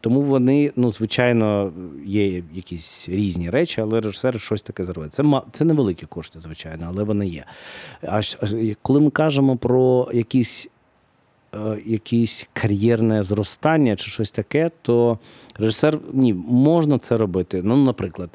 тому 0.00 0.22
вони, 0.22 0.72
ну, 0.76 0.90
звичайно, 0.90 1.72
є 2.06 2.42
якісь 2.54 3.04
різні 3.08 3.50
речі, 3.50 3.80
але 3.80 4.00
режисери 4.00 4.38
щось 4.38 4.62
таке 4.62 4.84
заробляють. 4.84 5.12
Це 5.12 5.24
це 5.52 5.64
невеликі 5.64 6.06
кошти, 6.06 6.40
звичайно, 6.40 6.86
але 6.88 7.04
вони 7.04 7.28
є. 7.28 7.44
А 8.02 8.20
коли 8.82 9.00
ми 9.00 9.10
кажемо 9.10 9.56
про 9.56 10.10
якісь 10.14 10.68
Е, 11.54 11.78
якесь 11.86 12.46
кар'єрне 12.52 13.22
зростання 13.22 13.96
чи 13.96 14.10
щось 14.10 14.30
таке, 14.30 14.70
то 14.82 15.18
режисер 15.58 15.98
ні, 16.12 16.34
можна 16.34 16.98
це 16.98 17.16
робити. 17.16 17.60
Ну, 17.64 17.76
наприклад, 17.76 18.30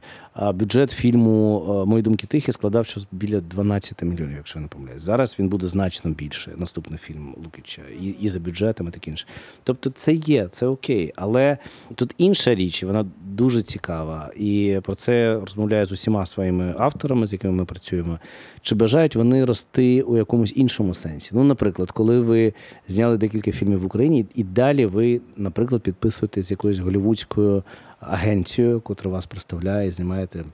бюджет 0.53 0.91
фільму 0.91 1.85
Мої 1.88 2.03
думки 2.03 2.27
тихі 2.27 2.51
складав 2.51 2.85
щось 2.85 3.07
біля 3.11 3.41
12 3.41 4.03
мільйонів, 4.03 4.35
якщо 4.38 4.59
не 4.59 4.67
помиляюсь. 4.67 5.01
Зараз 5.01 5.35
він 5.39 5.49
буде 5.49 5.67
значно 5.67 6.11
більше. 6.11 6.51
Наступний 6.57 6.99
фільм 6.99 7.35
Лукіча, 7.43 7.81
і, 8.01 8.05
і 8.05 8.29
за 8.29 8.39
бюджетом, 8.39 8.88
і 8.88 8.91
таке 8.91 9.11
інше. 9.11 9.27
Тобто, 9.63 9.89
це 9.89 10.13
є, 10.13 10.47
це 10.51 10.67
окей. 10.67 11.13
Але 11.15 11.57
тут 11.95 12.15
інша 12.17 12.55
річ, 12.55 12.83
вона 12.83 13.05
дуже 13.25 13.61
цікава. 13.61 14.31
І 14.38 14.79
про 14.83 14.95
це 14.95 15.33
розмовляю 15.33 15.85
з 15.85 15.91
усіма 15.91 16.25
своїми 16.25 16.75
авторами, 16.77 17.27
з 17.27 17.33
якими 17.33 17.53
ми 17.53 17.65
працюємо. 17.65 18.19
Чи 18.61 18.75
бажають 18.75 19.15
вони 19.15 19.45
рости 19.45 20.01
у 20.01 20.17
якомусь 20.17 20.53
іншому 20.55 20.93
сенсі? 20.93 21.29
Ну, 21.33 21.43
наприклад, 21.43 21.91
коли 21.91 22.19
ви 22.19 22.53
зняли 22.88 23.17
декілька 23.17 23.51
фільмів 23.51 23.79
в 23.79 23.85
Україні, 23.85 24.25
і 24.35 24.43
далі 24.43 24.85
ви, 24.85 25.21
наприклад, 25.38 25.81
підписуєте 25.81 26.41
з 26.41 26.51
якоюсь 26.51 26.79
голівудською 27.09 27.63
агенцією, 27.99 28.81
котра 28.81 29.11
вас 29.11 29.25
представляє, 29.25 29.87
і 29.87 29.91
знімаєте 29.91 30.45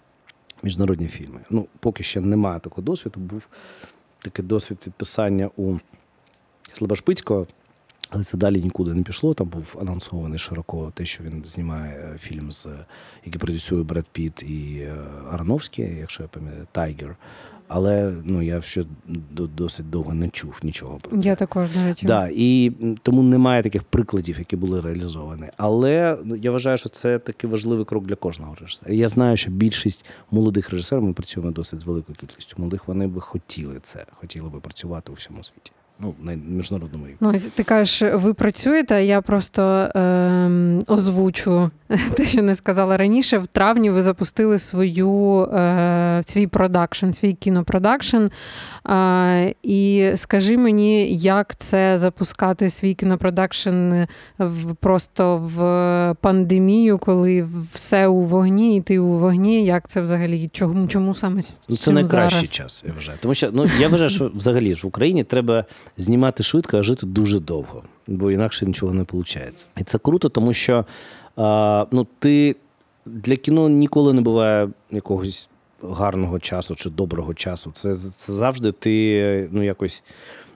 міжнародні 0.63 1.07
фільми. 1.07 1.39
Ну, 1.49 1.67
поки 1.79 2.03
ще 2.03 2.21
немає 2.21 2.59
такого 2.59 2.81
досвіду. 2.81 3.19
Був 3.19 3.47
такий 4.19 4.45
досвід 4.45 4.77
підписання 4.77 5.49
у 5.57 5.77
Слабошпицького. 6.73 7.47
Але 8.09 8.23
це 8.23 8.37
далі 8.37 8.61
нікуди 8.61 8.93
не 8.93 9.03
пішло. 9.03 9.33
Там 9.33 9.47
був 9.47 9.77
анонсований 9.81 10.39
широко 10.39 10.91
те, 10.95 11.05
що 11.05 11.23
він 11.23 11.43
знімає 11.45 12.17
фільм, 12.19 12.51
з 12.51 12.67
який 13.25 13.39
продюсує 13.39 13.83
Бред 13.83 14.05
Піт 14.11 14.43
і 14.43 14.77
е, 14.79 14.95
Аронофскі, 15.31 15.95
якщо 15.99 16.23
я 16.23 16.29
пам'ятаю, 16.29 16.67
Tiger. 16.71 17.15
Але 17.67 18.13
ну 18.23 18.41
я 18.41 18.61
ще 18.61 18.83
досить 19.55 19.89
довго 19.89 20.13
не 20.13 20.29
чув 20.29 20.59
нічого 20.63 20.97
про 20.97 21.21
це. 21.21 21.29
Я 21.29 21.35
також 21.35 21.75
не 21.75 21.93
чув. 21.93 22.07
Да, 22.07 22.29
і 22.33 22.71
тому 23.01 23.23
немає 23.23 23.63
таких 23.63 23.83
прикладів, 23.83 24.39
які 24.39 24.55
були 24.55 24.81
реалізовані. 24.81 25.49
Але 25.57 26.17
ну, 26.23 26.35
я 26.35 26.51
вважаю, 26.51 26.77
що 26.77 26.89
це 26.89 27.19
такий 27.19 27.49
важливий 27.49 27.85
крок 27.85 28.05
для 28.05 28.15
кожного 28.15 28.55
режисера. 28.61 28.93
Я 28.93 29.07
знаю, 29.07 29.37
що 29.37 29.51
більшість 29.51 30.05
молодих 30.31 30.69
режисерів 30.69 31.03
ми 31.03 31.13
працюємо 31.13 31.51
досить 31.51 31.81
з 31.81 31.85
великою 31.85 32.15
кількістю. 32.15 32.55
Молодих 32.57 32.87
вони 32.87 33.07
би 33.07 33.21
хотіли 33.21 33.79
це, 33.81 34.05
хотіли 34.11 34.49
би 34.49 34.59
працювати 34.59 35.11
у 35.11 35.15
всьому 35.15 35.43
світі 35.43 35.71
ну, 35.99 36.15
на 36.23 36.33
міжнародному 36.33 37.05
рівні. 37.05 37.17
Ну, 37.19 37.33
ти 37.55 37.63
кажеш, 37.63 38.13
ви 38.13 38.33
працюєте, 38.33 39.05
я 39.05 39.21
просто 39.21 39.61
е, 39.61 40.49
озвучу 40.87 41.71
те, 42.15 42.25
що 42.25 42.41
не 42.41 42.55
сказала 42.55 42.97
раніше. 42.97 43.37
В 43.37 43.47
травні 43.47 43.89
ви 43.89 44.01
запустили 44.01 44.59
свою 44.59 45.41
е, 45.43 46.21
свій 46.25 46.47
продакшн, 46.47 47.09
свій 47.09 47.33
кінопродакшн. 47.33 48.25
Е, 48.89 49.53
і 49.63 50.11
скажи 50.15 50.57
мені, 50.57 51.15
як 51.15 51.55
це 51.55 51.97
запускати 51.97 52.69
свій 52.69 52.93
кінопродакшн 52.93 53.93
в, 54.39 54.75
просто 54.75 55.37
в 55.37 56.15
пандемію, 56.21 56.97
коли 56.97 57.47
все 57.73 58.07
у 58.07 58.21
вогні, 58.21 58.77
і 58.77 58.81
ти 58.81 58.99
у 58.99 59.19
вогні. 59.19 59.65
Як 59.65 59.87
це 59.87 60.01
взагалі? 60.01 60.49
Чому 60.53 60.87
чому 60.87 61.13
саме 61.13 61.41
ну, 61.69 61.77
це 61.77 61.91
найкращий 61.91 62.39
зараз? 62.39 62.51
час? 62.51 62.83
Я 62.87 62.93
вважаю. 62.93 63.17
Тому 63.21 63.33
що 63.33 63.49
ну 63.53 63.69
я 63.79 63.87
вважаю, 63.87 64.09
що 64.09 64.31
взагалі 64.35 64.73
ж 64.73 64.83
в 64.83 64.87
Україні 64.87 65.23
треба 65.23 65.65
знімати 65.97 66.43
швидко, 66.43 66.77
а 66.77 66.83
жити 66.83 67.05
дуже 67.05 67.39
довго, 67.39 67.83
бо 68.07 68.31
інакше 68.31 68.65
нічого 68.65 68.93
не 68.93 69.01
виходить. 69.01 69.65
І 69.77 69.83
це 69.83 69.97
круто, 69.97 70.29
тому 70.29 70.53
що 70.53 70.85
ну, 71.91 72.07
ти 72.19 72.55
для 73.05 73.35
кіно 73.35 73.69
ніколи 73.69 74.13
не 74.13 74.21
буває 74.21 74.69
якогось 74.91 75.49
гарного 75.83 76.39
часу 76.39 76.75
чи 76.75 76.89
доброго 76.89 77.33
часу. 77.33 77.71
Це, 77.75 77.93
це 77.93 78.33
завжди 78.33 78.71
ти 78.71 79.49
ну, 79.51 79.63
якось 79.63 80.03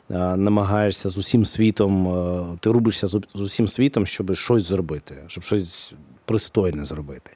намагаєшся 0.10 1.10
з 1.10 1.18
усім 1.18 1.46
світом, 1.46 2.58
ти 2.62 2.72
рубишся 2.72 3.08
з 3.08 3.42
усім 3.42 3.68
світом, 3.68 4.06
щоб 4.06 4.36
щось 4.36 4.64
зробити, 4.64 5.16
щоб 5.28 5.44
щось 5.44 5.94
пристойне 6.26 6.86
зробити. 6.86 7.32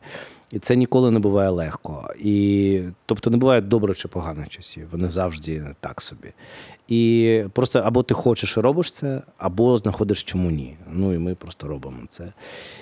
І 0.54 0.60
це 0.60 0.76
ніколи 0.76 1.12
не 1.12 1.20
буває 1.20 1.50
легко. 1.50 2.10
І, 2.20 2.84
Тобто 3.06 3.30
не 3.30 3.38
буває 3.38 3.62
добре 3.62 3.94
чи 3.96 4.08
поганих 4.08 4.50
часів. 4.50 4.88
Вони 4.92 5.10
завжди 5.10 5.76
так 5.80 6.02
собі. 6.02 6.34
І 6.88 7.44
просто 7.54 7.80
або 7.80 8.04
ти 8.04 8.14
хочеш 8.14 8.58
і 8.58 8.60
робиш 8.60 8.92
це, 8.92 9.22
або 9.38 9.78
знаходиш 9.78 10.24
чому 10.24 10.52
ні. 10.52 10.78
Ну 10.92 11.14
і 11.14 11.18
ми 11.18 11.36
просто 11.36 11.68
робимо 11.68 11.98
це. 12.10 12.34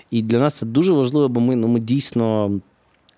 І 0.09 0.21
для 0.21 0.39
нас 0.39 0.57
це 0.57 0.65
дуже 0.65 0.93
важливо, 0.93 1.29
бо 1.29 1.41
ми 1.41 1.55
ну, 1.55 1.67
ми 1.67 1.79
дійсно. 1.79 2.59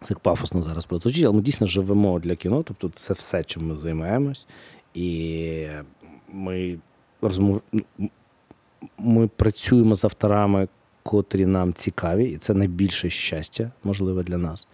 Це 0.04 0.16
пафосно 0.16 0.62
зараз 0.62 0.86
прозвучить, 0.86 1.24
але 1.24 1.36
ми 1.36 1.42
дійсно 1.42 1.68
живемо 1.68 2.20
для 2.20 2.36
кіно, 2.36 2.64
тобто 2.64 2.90
це 2.96 3.14
все, 3.14 3.44
чим 3.44 3.68
ми 3.68 3.78
займаємось. 3.78 4.48
І 4.94 5.68
ми 6.34 6.78
розмов... 7.22 7.62
ми 8.98 9.28
працюємо 9.28 9.96
з 9.96 10.04
авторами, 10.04 10.68
котрі 11.04 11.46
нам 11.46 11.74
цікаві, 11.74 12.26
і 12.26 12.38
це 12.38 12.54
найбільше 12.54 13.10
щастя, 13.10 13.72
можливе 13.84 14.24
для 14.24 14.38
нас. 14.38 14.68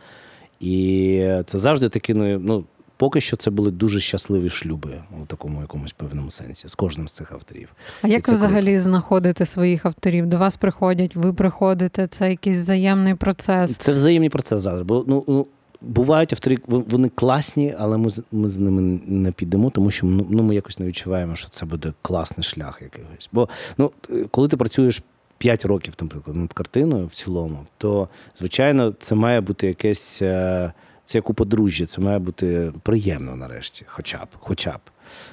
І 0.59 1.25
це 1.45 1.57
завжди 1.57 1.89
такі, 1.89 2.13
ну, 2.13 2.39
ну, 2.39 2.65
поки 2.97 3.21
що 3.21 3.37
це 3.37 3.51
були 3.51 3.71
дуже 3.71 3.99
щасливі 3.99 4.49
шлюби 4.49 5.03
у 5.23 5.25
такому 5.25 5.61
якомусь 5.61 5.93
певному 5.93 6.31
сенсі 6.31 6.67
з 6.67 6.75
кожним 6.75 7.07
з 7.07 7.11
цих 7.11 7.31
авторів. 7.31 7.69
А 8.01 8.07
як 8.07 8.27
ви 8.27 8.33
взагалі 8.33 8.65
круто. 8.65 8.81
знаходите 8.81 9.45
своїх 9.45 9.85
авторів? 9.85 10.25
До 10.25 10.37
вас 10.37 10.57
приходять, 10.57 11.15
ви 11.15 11.33
приходите, 11.33 12.07
це 12.07 12.29
якийсь 12.29 12.57
взаємний 12.57 13.15
процес? 13.15 13.75
Це 13.75 13.91
взаємний 13.91 14.29
процес 14.29 14.61
зараз. 14.61 14.81
Бо 14.81 15.05
ну, 15.07 15.23
ну 15.27 15.47
бувають 15.81 16.33
автори, 16.33 16.57
вони 16.67 17.09
класні, 17.09 17.75
але 17.79 17.97
ми 17.97 18.09
ми 18.31 18.49
з 18.49 18.57
ними 18.57 18.99
не 19.05 19.31
підемо, 19.31 19.69
тому 19.69 19.91
що 19.91 20.07
ну, 20.07 20.27
ну, 20.29 20.43
ми 20.43 20.55
якось 20.55 20.79
не 20.79 20.85
відчуваємо, 20.85 21.35
що 21.35 21.49
це 21.49 21.65
буде 21.65 21.93
класний 22.01 22.43
шлях 22.43 22.81
якийсь. 22.81 23.29
Бо 23.31 23.49
ну, 23.77 23.91
коли 24.31 24.47
ти 24.47 24.57
працюєш 24.57 25.03
5 25.39 25.65
років, 25.65 25.93
наприклад, 26.01 26.37
над 26.37 26.53
картиною 26.53 27.05
в 27.05 27.13
цілому, 27.13 27.65
то 27.77 28.09
звичайно 28.37 28.93
це 28.99 29.15
має 29.15 29.41
бути 29.41 29.67
якесь. 29.67 30.21
Е, 30.21 30.73
це 31.05 31.17
як 31.17 31.29
у 31.29 31.33
подружжя, 31.33 31.85
це 31.85 32.01
має 32.01 32.19
бути 32.19 32.73
приємно 32.83 33.35
нарешті, 33.35 33.85
хоча 33.87 34.17
б. 34.17 34.27
хоча 34.39 34.71
б. 34.71 34.79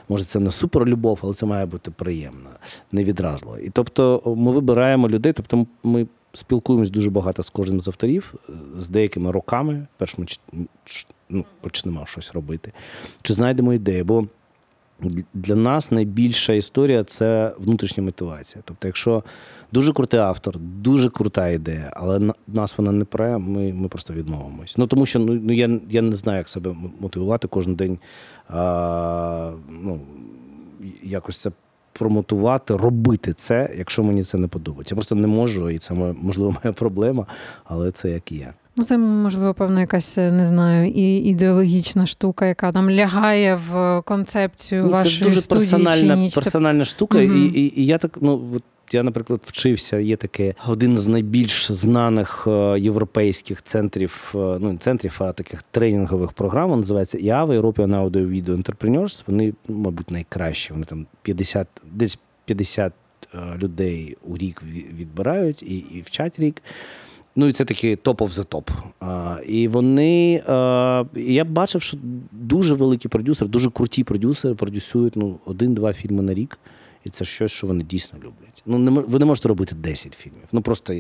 Може, 0.09 0.25
це 0.25 0.41
не 0.41 0.51
суперлюбов, 0.51 1.19
але 1.23 1.35
це 1.35 1.47
має 1.47 1.67
бути 1.67 1.91
приємно, 1.91 2.51
невідразливо. 2.93 3.59
І 3.59 3.71
тобто 3.71 4.23
ми 4.37 4.53
вибираємо 4.53 5.09
людей, 5.09 5.33
тобто 5.33 5.67
ми 5.83 6.07
спілкуємось 6.33 6.91
дуже 6.91 7.11
багато 7.11 7.43
з 7.43 7.51
кожним 7.51 7.81
з 7.81 7.89
авторів, 7.89 8.35
з 8.77 8.89
деякими 8.89 9.31
роками, 9.31 9.87
перш 9.97 10.19
ми 10.19 10.27
ну, 11.29 11.45
почнемо 11.61 12.07
щось 12.07 12.33
робити, 12.33 12.73
чи 13.23 13.35
знайдемо 13.35 13.73
ідею. 13.73 14.05
Бо 14.05 14.27
для 15.35 15.55
нас 15.55 15.91
найбільша 15.91 16.53
історія 16.53 17.05
це 17.05 17.55
внутрішня 17.59 18.03
мотивація. 18.03 18.63
Тобто, 18.65 18.89
якщо 18.89 19.23
дуже 19.73 19.93
крутий 19.93 20.21
автор, 20.21 20.59
дуже 20.59 21.11
крута 21.11 21.49
ідея, 21.49 21.93
але 21.97 22.33
нас 22.47 22.79
вона 22.79 22.93
не 22.93 23.05
пре, 23.05 23.39
ми 23.39 23.73
ми 23.73 23.89
просто 23.89 24.15
відмовимось. 24.15 24.79
Ну 24.79 24.87
тому 24.87 25.07
що 25.07 25.19
ну, 25.19 25.41
ну 25.43 25.53
я 25.53 25.81
я 25.91 26.03
не 26.03 26.17
знаю, 26.17 26.39
як 26.39 26.49
себе 26.49 26.77
мотивувати 27.01 27.49
кожен 27.49 27.75
день. 27.75 27.99
А, 28.49 29.53
ну, 29.83 30.01
Якось 31.03 31.41
це 31.41 31.51
промотувати, 31.93 32.77
робити 32.77 33.33
це, 33.33 33.75
якщо 33.77 34.05
мені 34.05 34.23
це 34.23 34.39
не 34.39 34.49
подобається. 34.49 34.95
Я 34.95 34.97
просто 34.97 35.15
не 35.15 35.27
можу, 35.27 35.71
і 35.71 35.79
це 35.79 35.95
можливо 35.95 36.57
моя 36.65 36.73
проблема, 36.73 37.27
але 37.65 37.91
це 37.91 38.11
як 38.11 38.33
є. 38.33 38.53
Ну, 38.77 38.85
це 38.85 38.99
можливо, 38.99 39.55
певна 39.55 39.81
якась 39.81 40.17
не 40.17 40.47
знаю, 40.47 40.91
і 40.91 41.17
ідеологічна 41.17 42.07
штука, 42.07 42.47
яка 42.47 42.73
там 42.73 42.91
лягає 42.91 43.55
в 43.71 44.03
концепцію 44.03 44.85
ну, 44.85 44.91
вашої 44.91 45.19
Це 45.19 45.25
дуже 45.25 45.41
студії, 45.41 45.71
персональна 45.71 46.31
персональна 46.35 46.85
штука, 46.85 47.19
угу. 47.19 47.35
і, 47.35 47.47
і 47.47 47.81
і, 47.81 47.87
я 47.87 47.99
так 47.99 48.19
ну 48.21 48.51
от 48.57 48.63
я, 48.93 49.03
наприклад, 49.03 49.41
вчився. 49.45 49.99
Є 49.99 50.17
таке 50.17 50.55
один 50.69 50.97
з 50.97 51.07
найбільш 51.07 51.73
знаних 51.73 52.45
е, 52.47 52.81
європейських 52.81 53.63
центрів, 53.63 54.33
е, 54.35 54.39
ну 54.39 54.79
центрів, 54.79 55.17
а 55.19 55.33
таких 55.33 55.63
тренінгових 55.63 56.33
програм. 56.33 56.71
Він 56.71 56.79
називається 56.79 57.19
IAVA, 57.19 57.61
European 57.61 58.11
Audio 58.11 58.27
Video 58.27 58.63
Entrepreneurs. 58.63 59.23
Вони, 59.27 59.53
мабуть, 59.69 60.11
найкращі. 60.11 60.73
Вони 60.73 60.85
там 60.85 61.07
50, 61.23 61.67
десь 61.93 62.19
50 62.45 62.93
е, 63.35 63.39
людей 63.59 64.17
у 64.25 64.37
рік 64.37 64.63
відбирають 64.99 65.63
і, 65.63 65.77
і 65.77 66.03
вчать 66.07 66.39
рік. 66.39 66.63
Ну 67.37 67.47
і 67.47 67.53
це 67.53 67.65
такий 67.65 67.97
топ 67.97 68.21
of 68.21 68.29
the 68.29 68.47
top. 68.47 68.71
А, 69.01 69.41
І 69.47 69.69
вони. 69.69 70.43
А, 70.47 71.05
Я 71.15 71.45
бачив, 71.45 71.83
що 71.83 71.97
дуже 72.33 72.75
великі 72.75 73.09
продюсери, 73.09 73.51
дуже 73.51 73.71
круті 73.71 74.05
продюсери 74.05 74.55
продюсують 74.55 75.17
ну, 75.17 75.39
один-два 75.47 75.93
фільми 75.93 76.23
на 76.23 76.35
рік. 76.35 76.59
І 77.05 77.11
це 77.11 77.25
щось, 77.25 77.53
що 77.53 77.67
вони 77.67 77.85
дійсно 77.85 78.19
люблять. 78.19 78.63
Ну, 78.67 78.79
не, 78.79 78.91
ви 78.91 79.19
не 79.19 79.25
можете 79.25 79.49
робити 79.49 79.75
10 79.75 80.15
фільмів. 80.15 80.45
Ну 80.53 80.63
просто 80.63 80.95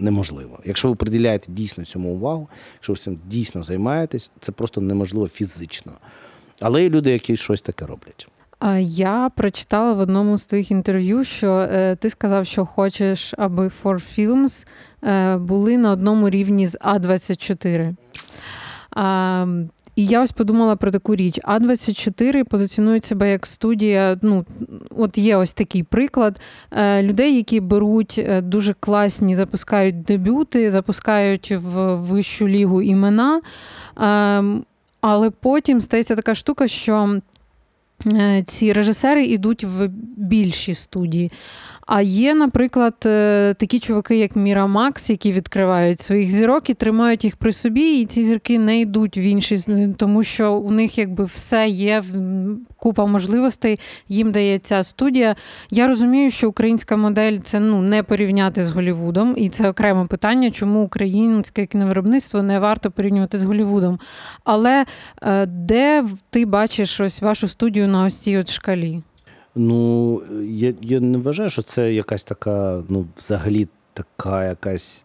неможливо. 0.00 0.60
Якщо 0.64 0.88
ви 0.88 0.94
приділяєте 0.94 1.52
дійсно 1.52 1.84
цьому 1.84 2.08
увагу, 2.08 2.48
якщо 2.74 2.92
ви 2.92 2.96
цим 2.96 3.18
дійсно 3.26 3.62
займаєтесь, 3.62 4.30
це 4.40 4.52
просто 4.52 4.80
неможливо 4.80 5.28
фізично. 5.28 5.92
Але 6.60 6.82
є 6.82 6.90
люди, 6.90 7.10
які 7.10 7.36
щось 7.36 7.62
таке 7.62 7.86
роблять. 7.86 8.28
Я 8.80 9.30
прочитала 9.36 9.92
в 9.92 9.98
одному 9.98 10.38
з 10.38 10.46
твоїх 10.46 10.70
інтерв'ю, 10.70 11.24
що 11.24 11.52
е, 11.52 11.96
ти 11.96 12.10
сказав, 12.10 12.46
що 12.46 12.66
хочеш, 12.66 13.34
аби 13.38 13.68
For 13.68 13.94
Films 14.18 14.66
е, 15.04 15.36
були 15.36 15.76
на 15.78 15.90
одному 15.90 16.30
рівні 16.30 16.66
з 16.66 16.76
А24. 16.76 17.94
І 19.96 20.06
я 20.06 20.22
ось 20.22 20.32
подумала 20.32 20.76
про 20.76 20.90
таку 20.90 21.16
річ. 21.16 21.40
А24 21.44 22.44
позиціонують 22.44 23.04
себе 23.04 23.30
як 23.30 23.46
студія. 23.46 24.18
Ну, 24.22 24.44
от 24.90 25.18
є 25.18 25.36
ось 25.36 25.52
такий 25.52 25.82
приклад 25.82 26.40
е, 26.70 27.02
людей, 27.02 27.36
які 27.36 27.60
беруть 27.60 28.26
дуже 28.42 28.74
класні, 28.80 29.36
запускають 29.36 30.02
дебюти, 30.02 30.70
запускають 30.70 31.50
в 31.50 31.94
вищу 31.94 32.48
лігу 32.48 32.82
імена. 32.82 33.40
Ем, 34.00 34.64
але 35.00 35.30
потім 35.30 35.80
стається 35.80 36.16
така 36.16 36.34
штука, 36.34 36.68
що 36.68 37.20
ці 38.46 38.72
режисери 38.72 39.24
йдуть 39.24 39.64
в 39.64 39.88
більші 40.16 40.74
студії. 40.74 41.32
А 41.88 42.02
є, 42.02 42.34
наприклад, 42.34 42.94
е, 43.06 43.54
такі 43.54 43.78
чуваки, 43.78 44.16
як 44.16 44.36
Міра 44.36 44.66
Макс, 44.66 45.10
які 45.10 45.32
відкривають 45.32 46.00
своїх 46.00 46.30
зірок 46.30 46.70
і 46.70 46.74
тримають 46.74 47.24
їх 47.24 47.36
при 47.36 47.52
собі, 47.52 48.00
і 48.00 48.04
ці 48.04 48.24
зірки 48.24 48.58
не 48.58 48.80
йдуть 48.80 49.16
в 49.16 49.18
інші, 49.18 49.58
тому 49.96 50.22
що 50.22 50.54
у 50.54 50.70
них 50.70 50.98
якби 50.98 51.24
все 51.24 51.68
є, 51.68 52.04
купа 52.76 53.06
можливостей, 53.06 53.80
їм 54.08 54.32
дає 54.32 54.58
ця 54.58 54.82
студія. 54.82 55.36
Я 55.70 55.88
розумію, 55.88 56.30
що 56.30 56.48
українська 56.48 56.96
модель 56.96 57.38
це 57.42 57.60
ну 57.60 57.82
не 57.82 58.02
порівняти 58.02 58.64
з 58.64 58.70
Голівудом, 58.70 59.34
і 59.36 59.48
це 59.48 59.68
окреме 59.68 60.06
питання, 60.06 60.50
чому 60.50 60.84
українське 60.84 61.66
кіновиробництво 61.66 62.42
не 62.42 62.58
варто 62.58 62.90
порівнювати 62.90 63.38
з 63.38 63.44
Голівудом. 63.44 63.98
Але 64.44 64.84
е, 65.22 65.46
де 65.46 66.04
ти 66.30 66.46
бачиш 66.46 67.00
ось 67.00 67.22
вашу 67.22 67.48
студію 67.48 67.88
на 67.88 68.04
ось 68.04 68.16
цій 68.16 68.36
от 68.36 68.50
шкалі? 68.50 69.02
Ну, 69.54 70.22
я 70.44 70.74
я 70.80 71.00
не 71.00 71.18
вважаю, 71.18 71.50
що 71.50 71.62
це 71.62 71.92
якась 71.92 72.24
така, 72.24 72.82
ну, 72.88 73.06
взагалі 73.16 73.68
така 73.92 74.44
якась 74.44 75.04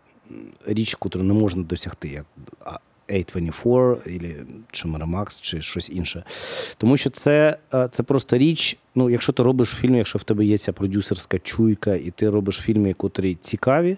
річ, 0.65 0.97
яку 1.01 1.23
не 1.23 1.33
можна 1.33 1.63
досягти, 1.63 2.09
як 2.09 2.25
A24 3.09 4.45
чи 4.71 4.87
Miramax, 4.87 5.41
чи 5.41 5.61
щось 5.61 5.89
інше. 5.89 6.23
Тому 6.77 6.97
що 6.97 7.09
це 7.09 7.57
це 7.91 8.03
просто 8.03 8.37
річ. 8.37 8.77
Ну, 8.95 9.09
якщо 9.09 9.33
ти 9.33 9.43
робиш 9.43 9.69
фільм, 9.69 9.95
якщо 9.95 10.19
в 10.19 10.23
тебе 10.23 10.45
є 10.45 10.57
ця 10.57 10.71
продюсерська 10.71 11.39
чуйка, 11.39 11.95
і 11.95 12.11
ти 12.11 12.29
робиш 12.29 12.57
фільми, 12.57 12.93
котрі 12.93 13.37
цікаві, 13.41 13.97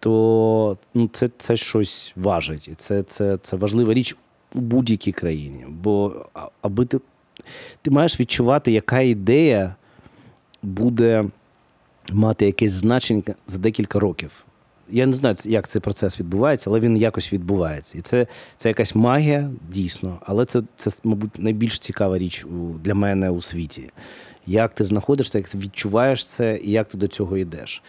то 0.00 0.78
ну, 0.94 1.10
це 1.12 1.28
це 1.38 1.56
щось 1.56 2.12
важить. 2.16 2.68
І 2.68 2.74
це, 2.74 3.02
це, 3.02 3.38
це 3.42 3.56
важлива 3.56 3.94
річ 3.94 4.16
у 4.54 4.60
будь-якій 4.60 5.12
країні. 5.12 5.66
Бо 5.68 6.26
аби 6.62 6.86
ти 6.86 7.00
ти 7.82 7.90
маєш 7.90 8.20
відчувати, 8.20 8.72
яка 8.72 9.00
ідея 9.00 9.74
буде 10.62 11.24
мати 12.12 12.46
якесь 12.46 12.72
значення 12.72 13.22
за 13.46 13.58
декілька 13.58 13.98
років. 13.98 14.44
Я 14.90 15.06
не 15.06 15.12
знаю, 15.12 15.36
як 15.44 15.68
цей 15.68 15.82
процес 15.82 16.20
відбувається, 16.20 16.70
але 16.70 16.80
він 16.80 16.96
якось 16.96 17.32
відбувається. 17.32 17.98
І 17.98 18.00
це 18.00 18.26
це 18.56 18.68
якась 18.68 18.94
магія, 18.94 19.50
дійсно. 19.70 20.18
Але 20.26 20.44
це, 20.44 20.62
це, 20.76 20.90
мабуть, 21.04 21.38
найбільш 21.38 21.78
цікава 21.78 22.18
річ 22.18 22.46
для 22.84 22.94
мене 22.94 23.30
у 23.30 23.42
світі. 23.42 23.90
Як 24.46 24.74
ти 24.74 24.84
знаходишся, 24.84 25.38
як 25.38 25.48
ти 25.48 25.58
відчуваєш 25.58 26.26
це 26.26 26.60
і 26.62 26.70
як 26.70 26.88
ти 26.88 26.98
до 26.98 27.08
цього 27.08 27.36
йдеш. 27.36 27.82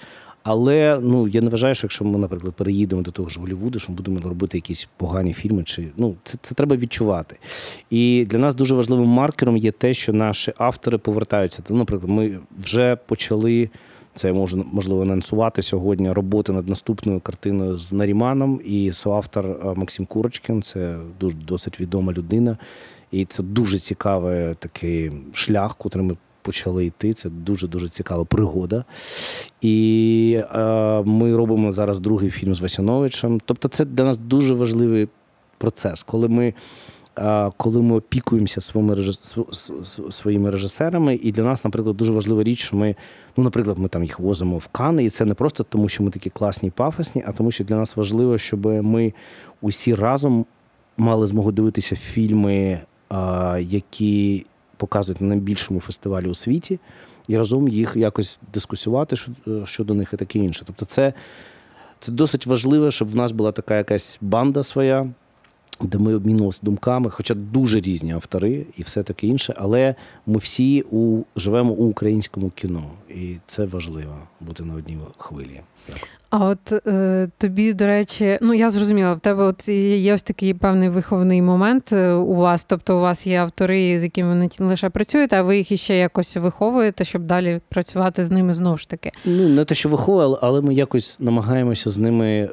Але 0.49 0.99
ну 1.01 1.27
я 1.27 1.41
не 1.41 1.49
вважаю, 1.49 1.75
що 1.75 1.85
якщо 1.85 2.05
ми, 2.05 2.17
наприклад, 2.17 2.53
переїдемо 2.53 3.01
до 3.01 3.11
того 3.11 3.29
ж 3.29 3.39
Голлівуду, 3.39 3.79
що 3.79 3.91
ми 3.91 3.95
будемо 3.95 4.19
робити 4.19 4.57
якісь 4.57 4.87
погані 4.97 5.33
фільми, 5.33 5.63
чи 5.63 5.87
ну 5.97 6.15
це 6.23 6.37
це 6.41 6.55
треба 6.55 6.75
відчувати. 6.75 7.35
І 7.89 8.25
для 8.29 8.37
нас 8.37 8.55
дуже 8.55 8.75
важливим 8.75 9.07
маркером 9.07 9.57
є 9.57 9.71
те, 9.71 9.93
що 9.93 10.13
наші 10.13 10.53
автори 10.57 10.97
повертаються. 10.97 11.61
То, 11.61 11.73
наприклад, 11.73 12.11
ми 12.11 12.39
вже 12.59 12.95
почали 12.95 13.69
Це 14.13 14.33
можу 14.33 14.65
можливо 14.73 15.01
анонсувати 15.01 15.61
сьогодні 15.61 16.11
роботи 16.11 16.51
над 16.51 16.69
наступною 16.69 17.19
картиною 17.19 17.75
з 17.75 17.91
Наріманом 17.91 18.61
і 18.65 18.91
соавтор 18.91 19.45
е, 19.45 19.73
Максим 19.75 20.05
Курочкін. 20.05 20.61
Це 20.61 20.97
дуже 21.19 21.37
досить 21.37 21.79
відома 21.79 22.13
людина. 22.13 22.57
І 23.11 23.25
це 23.25 23.43
дуже 23.43 23.79
цікавий 23.79 24.55
такий 24.55 25.11
шлях, 25.33 25.75
котрий 25.75 26.05
ми 26.05 26.17
почали 26.47 26.85
йти. 26.85 27.13
Це 27.13 27.29
дуже-дуже 27.29 27.89
цікава 27.89 28.25
пригода. 28.25 28.85
І 29.61 30.39
е, 30.53 30.57
ми 31.05 31.35
робимо 31.35 31.71
зараз 31.71 31.99
другий 31.99 32.29
фільм 32.29 32.55
з 32.55 32.59
Васяновичем. 32.59 33.39
Тобто, 33.45 33.67
це 33.67 33.85
для 33.85 34.03
нас 34.03 34.17
дуже 34.17 34.53
важливий 34.53 35.07
процес, 35.57 36.03
коли 36.03 36.27
ми. 36.27 36.53
Е, 37.19 37.51
коли 37.57 37.81
ми 37.81 37.95
опікуємося 37.95 38.61
своїми 38.61 39.13
своїми 40.09 40.51
режисерами, 40.51 41.15
і 41.15 41.31
для 41.31 41.43
нас, 41.43 41.63
наприклад, 41.63 41.97
дуже 41.97 42.11
важлива 42.11 42.43
річ, 42.43 42.59
що 42.59 42.77
ми, 42.77 42.95
ну, 43.37 43.43
наприклад, 43.43 43.77
ми 43.77 43.87
там 43.87 44.03
їх 44.03 44.19
возимо 44.19 44.57
в 44.57 44.67
Кани, 44.67 45.03
і 45.03 45.09
це 45.09 45.25
не 45.25 45.33
просто 45.33 45.63
тому, 45.63 45.89
що 45.89 46.03
ми 46.03 46.11
такі 46.11 46.29
класні 46.29 46.69
пафосні, 46.69 47.23
а 47.27 47.31
тому, 47.31 47.51
що 47.51 47.63
для 47.63 47.75
нас 47.75 47.95
важливо, 47.95 48.37
щоб 48.37 48.65
ми 48.65 49.13
усі 49.61 49.95
разом 49.95 50.45
мали 50.97 51.27
змогу 51.27 51.51
дивитися 51.51 51.95
фільми, 51.95 52.81
які 53.59 54.45
показують 54.77 55.21
на 55.21 55.27
найбільшому 55.27 55.79
фестивалі 55.79 56.27
у 56.27 56.35
світі, 56.35 56.79
і 57.27 57.37
разом 57.37 57.67
їх 57.67 57.95
якось 57.95 58.39
дискусувати 58.53 59.15
щодо 59.65 59.93
них 59.93 60.13
і 60.13 60.17
таке 60.17 60.39
інше. 60.39 60.63
Тобто, 60.67 60.85
це, 60.85 61.13
це 61.99 62.11
досить 62.11 62.45
важливо, 62.45 62.91
щоб 62.91 63.09
в 63.09 63.15
нас 63.15 63.31
була 63.31 63.51
така 63.51 63.77
якась 63.77 64.17
банда 64.21 64.63
своя 64.63 65.09
де 65.81 65.97
ми 65.97 66.15
обмінювалися 66.15 66.59
думками, 66.63 67.09
хоча 67.09 67.33
дуже 67.33 67.79
різні 67.79 68.11
автори 68.11 68.65
і 68.77 68.83
все 68.83 69.03
таке 69.03 69.27
інше, 69.27 69.53
але 69.57 69.95
ми 70.25 70.37
всі 70.37 70.83
у, 70.91 71.23
живемо 71.35 71.73
у 71.73 71.89
українському 71.89 72.49
кіно, 72.49 72.83
і 73.09 73.35
це 73.47 73.65
важливо 73.65 74.15
бути 74.41 74.63
на 74.63 74.73
одній 74.73 74.97
хвилі. 75.17 75.61
Дякую. 75.87 76.07
А 76.29 76.45
от 76.45 76.87
е, 76.87 77.29
тобі, 77.37 77.73
до 77.73 77.85
речі, 77.85 78.37
ну 78.41 78.53
я 78.53 78.69
зрозуміла, 78.69 79.13
в 79.13 79.19
тебе 79.19 79.43
от 79.43 79.67
є 79.67 80.13
ось 80.13 80.21
такий 80.21 80.53
певний 80.53 80.89
виховний 80.89 81.41
момент 81.41 81.93
е, 81.93 82.13
у 82.13 82.35
вас. 82.35 82.63
Тобто, 82.63 82.97
у 82.97 83.01
вас 83.01 83.27
є 83.27 83.37
автори, 83.37 83.99
з 83.99 84.03
якими 84.03 84.29
ви 84.29 84.49
не 84.59 84.65
лише 84.65 84.89
працюєте, 84.89 85.39
а 85.39 85.41
ви 85.41 85.57
їх 85.57 85.71
іще 85.71 85.95
якось 85.95 86.37
виховуєте, 86.37 87.03
щоб 87.03 87.23
далі 87.23 87.61
працювати 87.69 88.25
з 88.25 88.31
ними 88.31 88.53
знову 88.53 88.77
ж 88.77 88.89
таки. 88.89 89.11
Ну 89.25 89.49
не 89.49 89.65
те, 89.65 89.75
що 89.75 89.89
виховує, 89.89 90.37
але 90.41 90.61
ми 90.61 90.73
якось 90.73 91.15
намагаємося 91.19 91.89
з 91.89 91.97
ними 91.97 92.49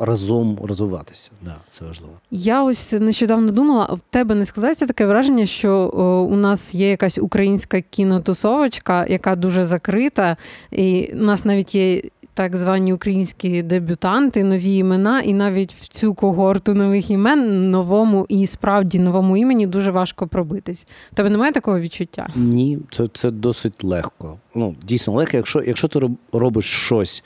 разом 0.00 0.58
розвиватися. 0.62 1.30
Да, 1.44 1.56
Це 1.70 1.84
важливо. 1.84 2.12
Я 2.30 2.64
ось 2.64 2.92
нещодавно 2.92 3.52
думала, 3.52 3.84
в 3.84 4.00
тебе 4.10 4.34
не 4.34 4.44
складається 4.44 4.86
таке 4.86 5.06
враження, 5.06 5.46
що 5.46 5.70
о, 5.94 6.20
у 6.20 6.36
нас 6.36 6.74
є 6.74 6.90
якась 6.90 7.18
українська 7.18 7.80
кінотусовочка, 7.80 9.06
яка 9.06 9.36
дуже 9.36 9.64
закрита, 9.64 10.36
і 10.70 11.10
у 11.12 11.16
нас 11.24 11.44
навіть 11.44 11.74
є. 11.74 12.02
Так 12.34 12.56
звані 12.56 12.92
українські 12.92 13.62
дебютанти, 13.62 14.44
нові 14.44 14.76
імена, 14.76 15.20
і 15.20 15.34
навіть 15.34 15.74
в 15.74 15.88
цю 15.88 16.14
когорту 16.14 16.74
нових 16.74 17.10
імен 17.10 17.70
новому 17.70 18.26
і 18.28 18.46
справді 18.46 18.98
новому 18.98 19.36
імені 19.36 19.66
дуже 19.66 19.90
важко 19.90 20.26
пробитись. 20.26 20.86
Тебе 21.14 21.30
немає 21.30 21.52
такого 21.52 21.80
відчуття? 21.80 22.28
Ні, 22.34 22.78
це 22.90 23.08
це 23.12 23.30
досить 23.30 23.84
легко. 23.84 24.38
Ну 24.54 24.74
дійсно 24.82 25.12
легко, 25.12 25.36
якщо 25.36 25.62
якщо 25.62 25.88
ти 25.88 26.00
робиш 26.32 26.64
щось 26.64 27.24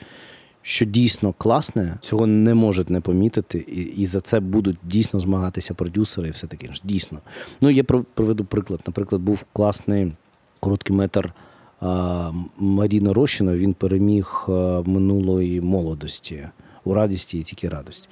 що 0.62 0.84
дійсно 0.84 1.32
класне, 1.32 1.98
цього 2.00 2.26
не 2.26 2.54
можуть 2.54 2.90
не 2.90 3.00
помітити, 3.00 3.58
і 3.58 3.82
і 3.82 4.06
за 4.06 4.20
це 4.20 4.40
будуть 4.40 4.76
дійсно 4.84 5.20
змагатися 5.20 5.74
продюсери 5.74 6.28
і 6.28 6.30
все 6.30 6.46
таке 6.46 6.66
інше. 6.66 6.80
Дійсно. 6.84 7.18
Ну, 7.60 7.70
я 7.70 7.84
проведу 7.84 8.44
приклад. 8.44 8.80
Наприклад, 8.86 9.22
був 9.22 9.44
класний 9.52 10.12
короткий 10.60 10.96
метр 10.96 11.32
а, 11.80 12.32
Маріна 12.58 13.12
Рощина, 13.12 13.56
він 13.56 13.74
переміг 13.74 14.44
минулої 14.84 15.60
молодості 15.60 16.48
у 16.84 16.94
радості 16.94 17.38
і 17.38 17.42
тільки 17.42 17.68
радості. 17.68 18.08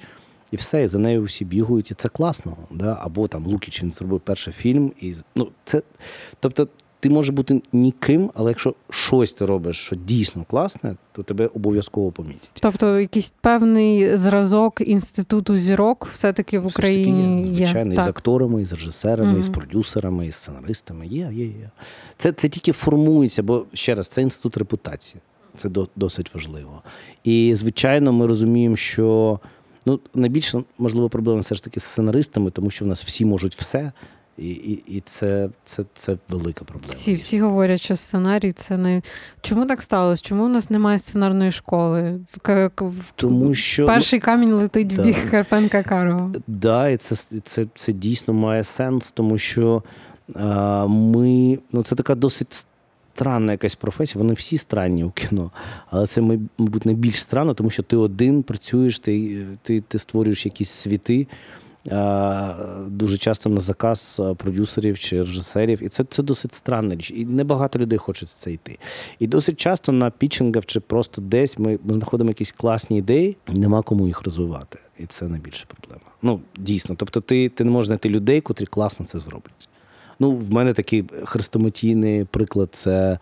І 0.51 0.55
все, 0.55 0.83
і 0.83 0.87
за 0.87 0.99
нею 0.99 1.23
всі 1.23 1.45
бігають, 1.45 1.91
і 1.91 1.93
це 1.93 2.09
класно. 2.09 2.57
Да? 2.71 2.97
Або 3.01 3.27
там 3.27 3.45
Лукіч 3.45 3.83
він 3.83 3.91
зробив 3.91 4.19
перший 4.19 4.53
фільм. 4.53 4.91
І, 5.01 5.15
ну, 5.35 5.49
це, 5.65 5.81
Тобто 6.39 6.67
ти 6.99 7.09
можеш 7.09 7.29
бути 7.29 7.61
ніким, 7.73 8.31
але 8.33 8.51
якщо 8.51 8.75
щось 8.89 9.33
ти 9.33 9.45
робиш, 9.45 9.77
що 9.77 9.95
дійсно 9.95 10.45
класне, 10.49 10.95
то 11.11 11.23
тебе 11.23 11.47
обов'язково 11.47 12.11
помітять. 12.11 12.49
Тобто, 12.61 12.99
якийсь 12.99 13.33
певний 13.41 14.17
зразок 14.17 14.81
інституту 14.81 15.57
зірок 15.57 16.05
все-таки 16.13 16.59
в 16.59 16.67
Україні 16.67 17.47
є. 17.47 17.55
Звичайно, 17.55 17.93
є. 17.93 17.99
і 18.01 18.03
з 18.03 18.07
акторами, 18.07 18.61
і 18.61 18.65
з 18.65 18.73
режисерами, 18.73 19.29
угу. 19.29 19.39
і 19.39 19.43
з 19.43 19.49
продюсерами, 19.49 20.27
і 20.27 20.31
з 20.31 20.35
сценаристами. 20.35 21.07
Є, 21.07 21.29
є, 21.33 21.45
є. 21.45 21.69
Це 22.17 22.31
це 22.31 22.47
тільки 22.47 22.71
формується, 22.71 23.43
бо 23.43 23.65
ще 23.73 23.95
раз, 23.95 24.07
це 24.07 24.21
інститут 24.21 24.57
репутації. 24.57 25.21
Це 25.57 25.69
досить 25.95 26.33
важливо. 26.33 26.81
І, 27.23 27.55
звичайно, 27.55 28.13
ми 28.13 28.27
розуміємо, 28.27 28.75
що 28.75 29.39
ну, 29.85 29.99
найбільша 30.15 30.63
можливо 30.77 31.09
проблема 31.09 31.39
все 31.39 31.55
ж 31.55 31.63
таки 31.63 31.79
з 31.79 31.83
сценаристами, 31.83 32.51
тому 32.51 32.69
що 32.69 32.85
в 32.85 32.87
нас 32.87 33.03
всі 33.03 33.25
можуть 33.25 33.55
все. 33.55 33.91
І 34.41 34.49
і, 34.49 34.83
і 34.87 35.01
це 35.05 35.49
це, 35.65 35.83
це 35.93 36.17
велика 36.29 36.65
проблема. 36.65 36.93
Всі 36.93 37.15
всі 37.15 37.39
говорять, 37.39 37.81
що 37.81 37.95
сценарій 37.95 38.51
це 38.51 38.77
не 38.77 39.01
чому 39.41 39.65
так 39.65 39.81
сталося? 39.81 40.23
Чому 40.23 40.45
у 40.45 40.47
нас 40.47 40.69
немає 40.69 40.99
сценарної 40.99 41.51
школи? 41.51 42.19
Тому 43.15 43.53
що 43.53 43.85
перший 43.85 44.19
камінь 44.19 44.53
летить 44.53 44.87
да. 44.87 45.01
в 45.01 45.05
бік 45.05 45.29
Карпенка 45.31 45.83
Карого. 45.83 46.29
Так, 46.33 46.41
да, 46.47 46.89
і 46.89 46.97
це 46.97 47.15
це, 47.43 47.65
це 47.75 47.93
дійсно 47.93 48.33
має 48.33 48.63
сенс, 48.63 49.11
тому 49.13 49.37
що 49.37 49.83
а, 50.35 50.85
ми 50.87 51.59
ну 51.71 51.83
це 51.83 51.95
така 51.95 52.15
досить. 52.15 52.65
Странна 53.15 53.51
якась 53.51 53.75
професія, 53.75 54.21
вони 54.21 54.33
всі 54.33 54.57
странні 54.57 55.03
у 55.03 55.11
кіно, 55.11 55.51
але 55.89 56.07
це, 56.07 56.21
мабуть, 56.21 56.85
найбільш 56.85 57.19
странно, 57.19 57.53
тому 57.53 57.69
що 57.69 57.83
ти 57.83 57.97
один 57.97 58.43
працюєш, 58.43 58.99
ти 58.99 59.45
ти, 59.63 59.81
ти 59.81 59.99
створюєш 59.99 60.45
якісь 60.45 60.71
світи, 60.71 61.27
дуже 62.87 63.17
часто 63.17 63.49
на 63.49 63.61
заказ 63.61 64.21
продюсерів 64.37 64.99
чи 64.99 65.17
режисерів. 65.17 65.83
І 65.83 65.89
це 65.89 66.03
це 66.03 66.23
досить 66.23 66.53
странна 66.53 66.95
річ. 66.95 67.11
І 67.15 67.25
небагато 67.25 67.79
людей 67.79 67.97
хочуть 67.97 68.29
це 68.29 68.51
йти. 68.51 68.77
І 69.19 69.27
досить 69.27 69.59
часто 69.59 69.91
на 69.91 70.09
пітчингах 70.09 70.65
чи 70.65 70.79
просто 70.79 71.21
десь 71.21 71.57
ми, 71.57 71.79
знаходимо 71.89 72.29
якісь 72.29 72.51
класні 72.51 72.97
ідеї, 72.97 73.37
і 73.47 73.59
нема 73.59 73.81
кому 73.81 74.07
їх 74.07 74.21
розвивати. 74.21 74.79
І 74.99 75.05
це 75.05 75.27
найбільша 75.27 75.65
проблема. 75.67 76.11
Ну, 76.21 76.39
дійсно. 76.57 76.95
Тобто, 76.95 77.21
ти, 77.21 77.49
ти 77.49 77.63
не 77.63 77.71
можеш 77.71 77.87
знайти 77.87 78.09
людей, 78.09 78.41
котрі 78.41 78.65
класно 78.65 79.05
це 79.05 79.19
зроблять. 79.19 79.69
Ну, 80.19 80.31
в 80.31 80.51
мене 80.51 80.73
такий 80.73 81.05
хрестоматійний 81.23 82.25
приклад 82.25 82.69
це 82.71 83.19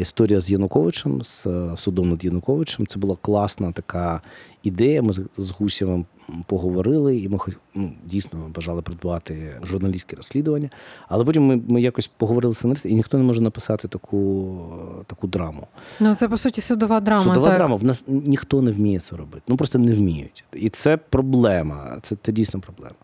історія 0.00 0.40
з 0.40 0.50
Януковичем, 0.50 1.22
з 1.22 1.46
судом 1.76 2.10
над 2.10 2.24
Януковичем. 2.24 2.86
Це 2.86 2.98
була 2.98 3.16
класна 3.22 3.72
така 3.72 4.20
ідея. 4.62 5.02
Ми 5.02 5.12
з 5.36 5.50
Гусєвим 5.50 6.06
поговорили, 6.46 7.18
і 7.18 7.28
ми 7.28 7.38
ну, 7.74 7.92
дійсно 8.04 8.50
бажали 8.54 8.82
придбати 8.82 9.60
журналістське 9.62 10.16
розслідування. 10.16 10.70
Але 11.08 11.24
потім 11.24 11.46
ми 11.46 11.62
ми 11.68 11.80
якось 11.80 12.06
поговорили 12.06 12.54
з 12.54 12.56
сценаристом, 12.56 12.92
і 12.92 12.94
ніхто 12.94 13.18
не 13.18 13.24
може 13.24 13.42
написати 13.42 13.88
таку 13.88 14.58
таку 15.06 15.26
драму. 15.26 15.66
Ну 16.00 16.14
це 16.14 16.28
по 16.28 16.36
суті 16.36 16.60
судова 16.60 17.00
драма. 17.00 17.22
Судова 17.24 17.48
так. 17.48 17.56
драма. 17.56 17.76
В 17.76 17.84
нас 17.84 18.04
ніхто 18.06 18.62
не 18.62 18.70
вміє 18.72 18.98
це 18.98 19.16
робити. 19.16 19.42
Ну 19.48 19.56
просто 19.56 19.78
не 19.78 19.94
вміють. 19.94 20.44
І 20.52 20.68
це 20.68 20.96
проблема. 20.96 21.98
Це, 22.02 22.16
Це 22.22 22.32
дійсно 22.32 22.60
проблема. 22.60 22.94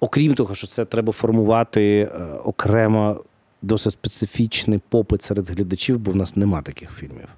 Окрім 0.00 0.34
того, 0.34 0.54
що 0.54 0.66
це 0.66 0.84
треба 0.84 1.12
формувати 1.12 2.10
е, 2.12 2.24
окремо. 2.44 3.24
Досить 3.62 3.92
специфічний 3.92 4.80
попит 4.88 5.22
серед 5.22 5.50
глядачів, 5.50 5.98
бо 5.98 6.10
в 6.10 6.16
нас 6.16 6.36
нема 6.36 6.62
таких 6.62 6.90
фільмів. 6.90 7.28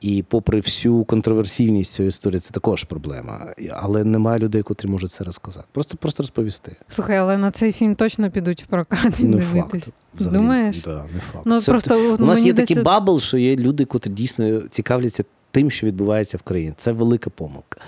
І 0.00 0.24
попри 0.28 0.60
всю 0.60 1.04
контроверсійність 1.04 1.94
цієї 1.94 2.08
історії, 2.08 2.40
це 2.40 2.50
також 2.50 2.84
проблема. 2.84 3.54
Але 3.72 4.04
немає 4.04 4.38
людей, 4.38 4.62
котрі 4.62 4.88
можуть 4.88 5.10
це 5.10 5.24
розказати. 5.24 5.66
Просто 5.72 5.96
просто 5.96 6.22
розповісти. 6.22 6.76
Слухай, 6.88 7.16
але 7.16 7.36
на 7.36 7.50
цей 7.50 7.72
фільм 7.72 7.94
точно 7.94 8.30
підуть 8.30 8.62
в 8.62 8.66
прокат 8.66 9.20
і 9.20 9.24
не. 9.24 9.40
Факт. 9.40 9.88
Взагалі, 10.14 10.36
Думаєш? 10.36 10.82
Да, 10.82 11.04
не 11.14 11.20
факт. 11.20 11.46
Ну, 11.46 11.60
це, 11.60 11.72
просто, 11.72 12.16
У 12.18 12.26
нас 12.26 12.40
є 12.40 12.54
такий 12.54 12.82
bubble, 12.82 13.20
що 13.20 13.38
є 13.38 13.56
люди, 13.56 13.84
котрі 13.84 14.10
дійсно 14.10 14.60
цікавляться 14.60 15.24
тим, 15.50 15.70
що 15.70 15.86
відбувається 15.86 16.36
в 16.36 16.42
країні. 16.42 16.74
Це 16.76 16.92
велика 16.92 17.30
помилка. 17.30 17.80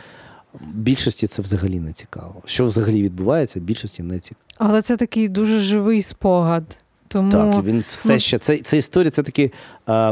Більшості 0.74 1.26
це 1.26 1.42
взагалі 1.42 1.81
не 1.81 1.92
цікаво. 1.92 2.42
Що 2.44 2.64
взагалі 2.64 3.02
відбувається, 3.02 3.61
більшості 3.61 4.02
не 4.02 4.18
цікаво. 4.18 4.44
Але 4.57 4.83
це 4.83 4.96
такий 4.96 5.28
дуже 5.28 5.59
живий 5.59 6.02
спогад. 6.02 6.78
Тому... 7.09 7.31
Так, 7.31 7.64
він 7.64 7.85
все 7.88 8.18
ще 8.18 8.38
це, 8.38 8.59
це 8.59 8.77
історія, 8.77 9.11
це 9.11 9.23
такий 9.23 9.53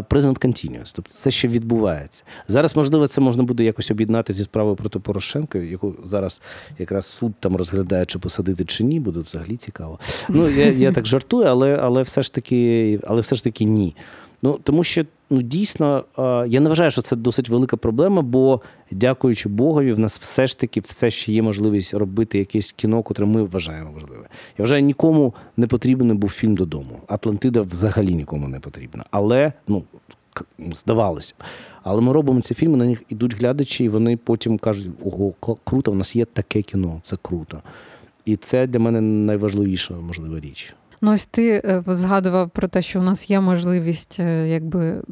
презент 0.09 0.45
continuous, 0.45 0.93
тобто 0.95 1.13
це 1.13 1.31
ще 1.31 1.49
відбувається. 1.49 2.23
Зараз, 2.49 2.77
можливо, 2.77 3.07
це 3.07 3.21
можна 3.21 3.43
буде 3.43 3.65
якось 3.65 3.91
об'єднати 3.91 4.33
зі 4.33 4.43
справою 4.43 4.77
проти 4.77 4.99
Порошенка, 4.99 5.59
яку 5.59 5.95
зараз 6.05 6.41
якраз 6.79 7.07
суд 7.07 7.33
там 7.41 7.57
розглядає, 7.57 8.05
чи 8.05 8.19
посадити 8.19 8.65
чи 8.65 8.85
ні, 8.85 9.01
буде 9.01 9.21
взагалі 9.21 9.57
цікаво. 9.57 9.99
Ну 10.29 10.49
я 10.49 10.71
я 10.71 10.93
так 10.93 11.07
жартую, 11.07 11.47
але 11.47 11.77
але 11.77 12.03
все 12.03 12.23
ж 12.23 12.35
таки, 12.35 13.01
але 13.05 13.21
все 13.21 13.35
ж 13.35 13.45
таки 13.45 13.65
ні. 13.65 13.97
Ну 14.43 14.59
тому 14.63 14.85
що 14.85 15.05
ну 15.31 15.43
дійсно 15.43 16.05
я 16.47 16.61
не 16.61 16.69
вважаю, 16.69 16.91
що 16.91 17.03
це 17.03 17.17
досить 17.17 17.49
велика 17.49 17.77
проблема, 17.77 18.23
бо 18.23 18.61
дякуючи 18.91 19.49
Богові, 19.49 19.93
в 19.93 19.99
нас 19.99 20.19
все 20.19 20.47
ж 20.47 20.59
таки 20.59 20.81
все 20.81 21.11
ще 21.11 21.33
є 21.33 21.43
можливість 21.43 21.95
робити 21.95 22.39
якесь 22.39 22.73
кіно, 22.73 23.03
котре 23.03 23.27
ми 23.27 23.43
вважаємо 23.43 23.91
важливе. 23.93 24.29
Я 24.59 24.63
вважаю, 24.63 24.83
нікому 24.83 25.35
не 25.57 25.67
потрібен 25.67 26.17
був 26.17 26.31
фільм 26.31 26.55
додому. 26.55 27.01
Атлантида 27.07 27.63
взагалі 27.63 28.15
нікому 28.15 28.49
не 28.49 28.61
потрібна. 28.61 29.05
Але 29.11 29.53
ну 29.69 29.85
ну, 30.59 30.75
здавалося. 30.75 31.35
Але 31.83 32.01
ми 32.01 32.13
робимо 32.13 32.41
ці 32.41 32.55
фільми, 32.55 32.77
на 32.77 32.85
них 32.85 33.03
ідуть 33.09 33.35
глядачі, 33.35 33.85
і 33.85 33.89
вони 33.89 34.17
потім 34.17 34.59
кажуть: 34.59 34.93
ого, 35.05 35.57
круто, 35.65 35.91
в 35.93 35.95
нас 35.95 36.17
є 36.17 36.25
таке 36.25 36.63
кіно, 36.63 37.01
це 37.05 37.17
круто. 37.23 37.63
І 38.25 38.37
це 38.37 38.67
для 38.67 38.79
мене 38.79 39.01
найважливіша 39.01 39.95
можлива 39.95 40.41
річ. 40.41 40.75
Ну, 41.01 41.13
ось 41.13 41.27
ти 41.27 41.63
е, 41.65 41.83
згадував 41.87 42.51
про 42.51 42.69
те, 42.69 42.83
що 42.83 43.01
в 43.01 43.03
нас 43.03 43.31
є 43.31 43.41
можливість 43.41 44.17
е, 44.21 44.49
якби 44.49 45.03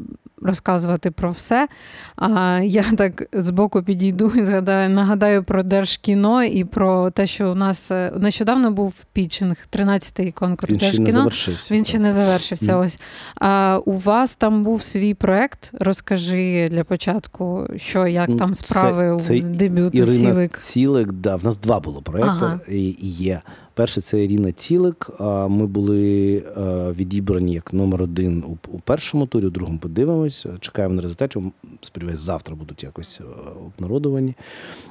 розказувати 0.44 1.10
про 1.10 1.30
все. 1.30 1.68
А 2.16 2.60
я 2.64 2.84
так 2.96 3.28
збоку 3.32 3.82
підійду 3.82 4.32
і 4.36 4.44
згадаю, 4.44 4.90
нагадаю 4.90 5.42
про 5.42 5.62
Держкіно 5.62 6.44
і 6.44 6.64
про 6.64 7.10
те, 7.10 7.26
що 7.26 7.52
у 7.52 7.54
нас 7.54 7.90
е, 7.90 8.12
нещодавно 8.16 8.70
був 8.70 8.94
пітчинг, 9.12 9.56
13-й 9.72 10.30
конкурс 10.30 10.70
Він 10.70 10.78
Держкіно. 10.78 11.04
Ще 11.04 11.12
не 11.12 11.12
завершився, 11.12 11.74
Він 11.74 11.84
ще 11.84 11.98
не 11.98 12.12
завершився. 12.12 12.76
Mm. 12.76 12.84
Ось 12.84 12.98
а 13.40 13.78
у 13.84 13.98
вас 13.98 14.34
там 14.34 14.62
був 14.62 14.82
свій 14.82 15.14
проект. 15.14 15.70
Розкажи 15.80 16.68
для 16.70 16.84
початку, 16.84 17.66
що 17.76 18.06
як 18.06 18.28
ну, 18.28 18.36
там 18.36 18.54
справи 18.54 19.18
це, 19.20 19.26
це 19.26 19.46
у 19.46 19.48
дебюту 19.48 19.98
Ірина 19.98 20.12
Цілик. 20.12 20.58
Цілик, 20.58 21.12
да, 21.12 21.36
в 21.36 21.44
нас 21.44 21.58
два 21.58 21.80
було 21.80 22.00
проекти 22.00 22.30
ага. 22.30 22.60
і 22.68 22.96
є. 23.00 23.40
Перше 23.74 24.00
це 24.00 24.24
Ірина 24.24 24.52
Цілик. 24.52 25.10
Ми 25.48 25.66
були 25.66 26.36
е, 26.36 26.60
відібрані 26.92 27.54
як 27.54 27.72
номер 27.72 28.02
один 28.02 28.44
у 28.72 28.80
першому 28.80 29.26
турі, 29.26 29.46
у 29.46 29.50
другому 29.50 29.78
подивимось. 29.78 30.33
Чекаємо 30.60 30.94
на 30.94 31.02
результаті. 31.02 31.52
Сподіваюсь, 31.80 32.20
завтра 32.20 32.56
будуть 32.56 32.82
якось 32.82 33.20
е, 33.20 33.24
обнародовані. 33.66 34.34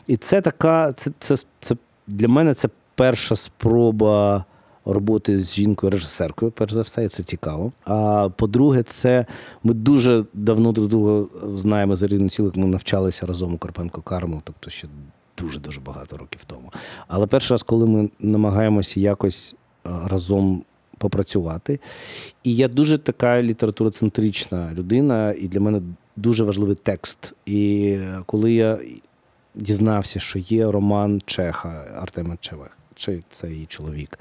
І 0.08 0.18
це 0.18 0.42
така, 0.42 0.94
це, 0.94 1.12
це, 1.20 1.36
це 1.60 1.76
для 2.08 2.28
мене 2.28 2.54
це 2.54 2.70
перша 2.96 3.36
спроба. 3.36 4.46
Роботи 4.86 5.40
з 5.40 5.54
жінкою-режисеркою, 5.54 6.52
перш 6.52 6.74
за 6.74 6.82
все, 6.82 7.06
і 7.06 7.08
це 7.08 7.24
цікаво. 7.24 7.72
А 7.86 8.30
по-друге, 8.38 8.84
це 8.84 9.26
ми 9.64 9.74
дуже 9.74 10.26
давно 10.34 10.72
друг 10.72 10.88
друга 10.88 11.26
знаємо 11.56 11.96
з 11.96 12.04
Іриною 12.04 12.30
Цілик. 12.30 12.56
Ми 12.56 12.66
навчалися 12.66 13.26
разом 13.26 13.54
у 13.54 13.58
Карпенко 13.58 14.02
Карму, 14.02 14.42
тобто 14.44 14.70
ще 14.70 14.88
дуже-дуже 15.38 15.82
багато 15.82 16.18
років 16.18 16.42
тому. 16.48 16.72
Але 17.08 17.28
перший 17.28 17.54
раз, 17.54 17.64
коли 17.64 17.86
ми 17.86 18.10
намагаємося 18.20 19.00
якось 19.00 19.56
е, 19.86 19.90
разом 20.08 20.64
попрацювати, 21.04 21.80
і 22.44 22.56
я 22.56 22.68
дуже 22.68 22.98
така 22.98 23.42
літературоцентрична 23.42 24.74
людина, 24.74 25.34
і 25.34 25.48
для 25.48 25.60
мене 25.60 25.82
дуже 26.16 26.44
важливий 26.44 26.76
текст. 26.76 27.34
І 27.46 27.98
коли 28.26 28.54
я 28.54 28.80
дізнався, 29.56 30.20
що 30.20 30.39
є 30.39 30.72
роман 30.72 31.22
Чеха 31.26 32.00
Артема 32.02 32.38
Чевех, 32.39 32.78
чи 32.96 33.24
це 33.30 33.50
її 33.50 33.66
чоловік, 33.66 34.20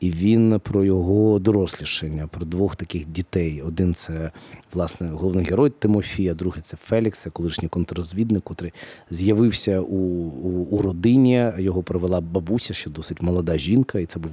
і 0.00 0.10
він 0.10 0.60
про 0.60 0.84
його 0.84 1.38
дорослішання, 1.38 2.26
про 2.26 2.46
двох 2.46 2.76
таких 2.76 3.06
дітей. 3.06 3.62
Один 3.62 3.94
це 3.94 4.30
власне 4.74 5.08
головний 5.08 5.44
герой 5.44 5.70
Тимофія, 5.70 6.34
другий 6.34 6.62
це 6.62 6.76
Фелікс, 6.84 7.26
колишній 7.32 7.68
контррозвідник, 7.68 8.44
який 8.50 8.72
з'явився 9.10 9.80
у, 9.80 9.96
у, 9.96 10.76
у 10.76 10.82
родині. 10.82 11.52
Його 11.58 11.82
провела 11.82 12.20
бабуся, 12.20 12.74
ще 12.74 12.90
досить 12.90 13.22
молода 13.22 13.58
жінка, 13.58 13.98
і 14.00 14.06
це 14.06 14.18
був 14.18 14.32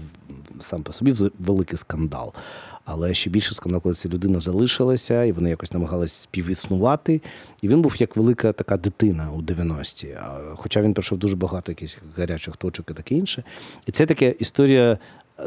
сам 0.59 0.83
по 0.83 0.93
собі 0.93 1.13
великий 1.39 1.77
скандал. 1.77 2.33
Але 2.85 3.13
ще 3.13 3.29
більше 3.29 3.55
скандал, 3.55 3.81
коли 3.81 3.95
ця 3.95 4.09
людина 4.09 4.39
залишилася, 4.39 5.23
і 5.23 5.31
вони 5.31 5.49
якось 5.49 5.71
намагалися 5.71 6.21
співіснувати. 6.21 7.21
І 7.61 7.67
він 7.67 7.81
був 7.81 7.95
як 8.01 8.15
велика 8.15 8.53
така 8.53 8.77
дитина 8.77 9.31
у 9.31 9.41
90-ті. 9.41 10.17
Хоча 10.55 10.81
він 10.81 10.93
пройшов 10.93 11.17
дуже 11.17 11.35
багато 11.35 11.71
якихось 11.71 11.97
гарячих 12.17 12.57
точок 12.57 12.91
і 12.91 12.93
таке 12.93 13.15
інше. 13.15 13.43
І 13.85 13.91
це 13.91 14.05
така 14.05 14.25
історія 14.25 14.97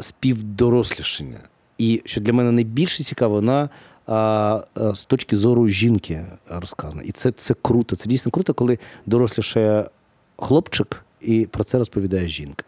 співдорослішання. 0.01 1.39
І 1.77 2.01
що 2.05 2.21
для 2.21 2.33
мене 2.33 2.51
найбільше 2.51 3.03
цікаво, 3.03 3.35
вона 3.35 3.69
а, 4.05 4.61
з 4.93 5.05
точки 5.05 5.35
зору 5.35 5.69
жінки 5.69 6.25
розказана. 6.49 7.03
І 7.03 7.11
це 7.11 7.31
це 7.31 7.55
круто. 7.61 7.95
Це 7.95 8.09
дійсно 8.09 8.31
круто, 8.31 8.53
коли 8.53 8.79
дорослішає 9.05 9.89
хлопчик 10.37 11.05
і 11.21 11.47
про 11.51 11.63
це 11.63 11.77
розповідає 11.77 12.27
жінка. 12.27 12.65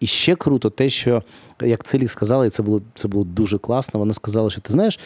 І 0.00 0.06
ще 0.06 0.36
круто 0.36 0.70
те, 0.70 0.88
що 0.88 1.22
як 1.62 1.84
Целік 1.84 2.10
сказала, 2.10 2.46
і 2.46 2.50
це 2.50 2.62
було 2.62 2.82
це 2.94 3.08
було 3.08 3.24
дуже 3.24 3.58
класно. 3.58 4.00
Вона 4.00 4.14
сказала, 4.14 4.50
що 4.50 4.60
ти 4.60 4.72
знаєш, 4.72 5.00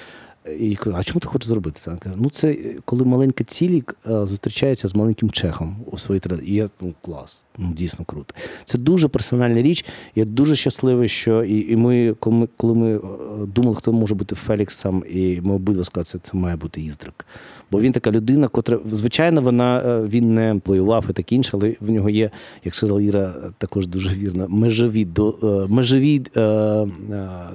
і 0.58 0.76
кажу, 0.76 0.96
а 0.96 1.02
чому 1.02 1.20
ти 1.20 1.28
хочеш 1.28 1.48
зробити 1.48 1.80
це? 1.80 1.90
Вона 1.90 2.00
каже, 2.00 2.14
ну 2.18 2.30
це 2.30 2.56
коли 2.84 3.04
маленька 3.04 3.44
цілік 3.44 3.96
е, 4.06 4.26
зустрічається 4.26 4.88
з 4.88 4.94
маленьким 4.94 5.30
чехом 5.30 5.76
у 5.86 5.98
своїй 5.98 6.20
традиції. 6.20 6.52
І 6.52 6.54
я 6.54 6.70
ну 6.80 6.94
клас, 7.02 7.44
ну 7.58 7.72
дійсно 7.72 8.04
круто. 8.04 8.34
Це 8.64 8.78
дуже 8.78 9.08
персональна 9.08 9.62
річ. 9.62 9.84
Я 10.14 10.24
дуже 10.24 10.56
щасливий, 10.56 11.08
що 11.08 11.44
і 11.44 11.72
і 11.72 11.76
ми, 11.76 12.14
коли 12.20 12.36
ми 12.36 12.48
коли 12.56 12.74
ми 12.74 12.96
е, 12.96 13.00
думали, 13.46 13.76
хто 13.76 13.92
може 13.92 14.14
бути 14.14 14.34
Феліксом, 14.34 15.04
і 15.10 15.40
ми 15.40 15.54
обидва 15.54 15.84
сказали, 15.84 16.04
це, 16.04 16.18
це 16.18 16.36
має 16.36 16.56
бути 16.56 16.80
Іздрик. 16.80 17.26
Бо 17.70 17.80
він 17.80 17.92
така 17.92 18.10
людина, 18.10 18.48
котра, 18.48 18.78
звичайно, 18.90 19.42
вона 19.42 19.78
е, 19.80 20.02
він 20.06 20.34
не 20.34 20.60
воював 20.66 21.06
і 21.10 21.12
таке 21.12 21.34
інше, 21.34 21.50
але 21.54 21.76
в 21.80 21.90
нього 21.90 22.10
є, 22.10 22.30
як 22.64 22.74
сказала 22.74 23.02
Іра, 23.02 23.34
також 23.58 23.86
дуже 23.86 24.14
вірно, 24.14 24.46
межові 24.48 25.04
до 25.04 25.66
межові 25.70 26.22
е, 26.36 26.40
е, 26.40 26.86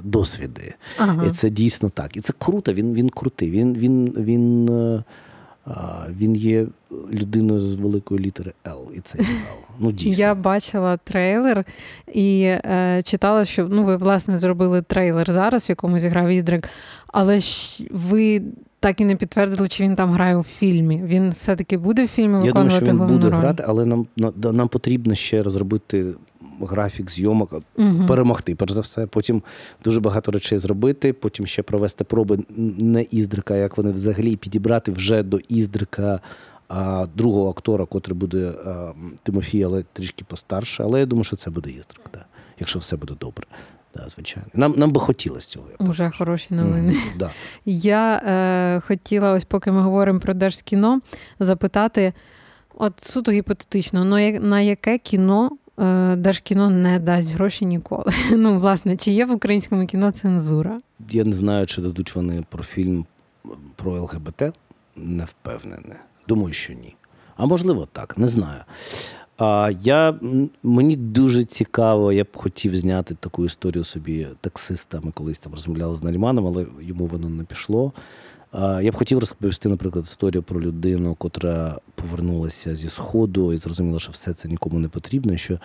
досвіди. 0.04 0.74
Ага. 0.98 1.26
І 1.26 1.30
це 1.30 1.50
дійсно 1.50 1.90
так. 1.90 2.18
І 2.18 2.22
це 2.22 2.34
круто 2.38 2.74
він 2.76 2.94
він 2.94 3.10
крутий. 3.10 3.52
Він 3.52 3.74
він, 3.74 4.14
він, 4.18 4.70
е, 4.70 5.04
він 6.20 6.36
є 6.36 6.68
людиною 7.14 7.60
з 7.60 7.76
великої 7.76 8.20
літери 8.20 8.54
Л. 8.68 8.88
І 8.96 9.00
це 9.00 9.18
цікаво. 9.18 9.66
Ну, 9.80 9.92
дійсно. 9.92 10.24
Я 10.24 10.36
бачила 10.36 10.98
трейлер 10.98 11.66
і 12.14 12.42
е, 12.44 13.02
читала, 13.04 13.46
що 13.46 13.68
ну, 13.72 13.84
ви, 13.84 13.98
власне, 13.98 14.38
зробили 14.38 14.82
трейлер 14.82 15.32
зараз, 15.32 15.68
в 15.68 15.70
якому 15.70 16.00
зіграв 16.00 16.30
Іздрик, 16.30 16.70
але 17.08 17.40
ж 17.40 17.84
ви. 17.92 18.42
Так 18.80 19.02
і 19.02 19.06
не 19.06 19.16
підтвердили, 19.16 19.68
чи 19.68 19.84
він 19.84 19.96
там 19.96 20.10
грає 20.10 20.38
у 20.38 20.44
фільмі. 20.44 21.02
Він 21.06 21.30
все-таки 21.30 21.78
буде 21.78 22.06
в 22.06 22.08
фільмі 22.08 22.36
виконувати 22.36 22.48
Я 22.48 22.54
думаю, 22.54 22.70
що 22.70 22.86
він 22.86 23.18
буде 23.18 23.30
роль? 23.30 23.40
грати, 23.40 23.64
але 23.68 23.86
нам 23.86 24.08
нам 24.38 24.68
потрібно 24.68 25.16
ще 25.16 25.44
розробити 25.44 26.06
графік 26.62 27.12
зйомок, 27.12 27.54
угу. 27.78 28.06
перемогти, 28.08 28.56
перш 28.56 28.72
за 28.72 28.82
все. 28.82 29.08
Потім 29.08 29.44
дуже 29.84 30.00
багато 30.00 30.32
речей 30.32 30.58
зробити, 30.58 31.14
потім 31.14 31.46
ще 31.46 31.64
провести 31.64 32.04
проби 32.04 32.40
не 32.78 33.02
іздрика, 33.02 33.56
як 33.56 33.78
вони 33.78 33.92
взагалі 33.92 34.36
підібрати 34.36 34.92
вже 34.92 35.24
до 35.24 35.40
іздрика 35.50 36.20
а, 36.68 37.08
другого 37.16 37.50
актора, 37.50 37.86
котрий 37.86 38.18
буде 38.18 38.54
а, 38.66 38.92
Тимофій, 39.24 39.64
але 39.64 39.84
трішки 39.94 40.26
постарше. 40.28 40.84
Але 40.84 41.00
я 41.00 41.06
думаю, 41.06 41.24
що 41.24 41.36
це 41.36 41.50
буде 41.50 41.70
іздрик, 41.70 42.02
да, 42.14 42.26
якщо 42.60 42.80
все 42.80 42.96
буде 42.96 43.14
добре. 43.20 43.46
Да, 43.96 44.10
звичайно. 44.10 44.50
Нам 44.54 44.74
нам 44.78 44.92
би 44.92 45.00
хотілося 45.00 45.50
цього. 45.50 45.66
Я 45.80 45.88
Уже 45.88 46.12
хороші 46.18 46.54
новини. 46.54 46.94
Mm, 46.94 47.18
да. 47.18 47.32
Я 47.66 48.16
е, 48.16 48.82
хотіла, 48.88 49.32
ось 49.32 49.46
поки 49.46 49.72
ми 49.72 49.82
говоримо 49.82 50.20
про 50.20 50.34
Держкіно, 50.34 51.02
запитати: 51.40 52.14
от 52.74 52.94
суто 53.04 53.32
гіпотетично, 53.32 54.06
ну 54.06 54.40
на 54.40 54.62
яке 54.62 54.98
кіно 54.98 55.52
Е, 55.52 55.65
Держкіно 56.18 56.70
не 56.70 57.00
дасть 57.00 57.34
гроші 57.34 57.66
ніколи. 57.66 58.12
Ну, 58.32 58.60
власне, 58.60 58.98
чи 58.98 59.12
є 59.12 59.26
в 59.26 59.32
українському 59.32 59.88
кіно 59.88 60.12
цензура? 60.12 60.78
Я 61.10 61.24
не 61.24 61.34
знаю, 61.34 61.66
чи 61.66 61.82
дадуть 61.82 62.16
вони 62.16 62.44
про 62.50 62.64
фільм 62.64 63.06
про 63.76 64.02
ЛГБТ. 64.02 64.44
Не 64.96 65.26
впевнений. 65.26 65.98
Думаю, 66.28 66.54
що 66.54 66.74
ні. 66.74 66.96
А 67.38 67.46
можливо, 67.46 67.88
так, 67.92 68.18
не 68.18 68.28
знаю. 68.28 68.62
А 69.38 69.72
я, 69.82 70.20
Мені 70.64 70.96
дуже 70.96 71.44
цікаво, 71.44 72.12
я 72.12 72.24
б 72.24 72.28
хотів 72.34 72.80
зняти 72.80 73.16
таку 73.20 73.46
історію 73.46 73.84
собі 73.84 74.28
таксиста. 74.42 75.00
Ми 75.04 75.12
колись 75.12 75.40
там 75.40 75.52
розмовляли 75.54 75.96
з 75.96 76.04
Наріманом, 76.04 76.48
але 76.48 76.66
йому 76.82 77.06
воно 77.06 77.30
не 77.30 77.44
пішло. 77.44 77.92
Я 78.60 78.92
б 78.92 78.96
хотів 78.96 79.20
розповісти, 79.20 79.70
наприклад, 79.70 80.06
історію 80.06 80.44
про 80.44 80.62
людину, 80.62 81.16
котра 81.16 81.80
повернулася 81.96 82.76
зі 82.76 82.90
Сходу 82.90 83.54
і 83.54 83.58
зрозуміла, 83.58 84.00
що 84.00 84.12
все 84.12 84.34
це 84.34 84.48
нікому 84.48 84.80
не 84.80 84.88
потрібно. 84.88 85.38
що 85.38 85.60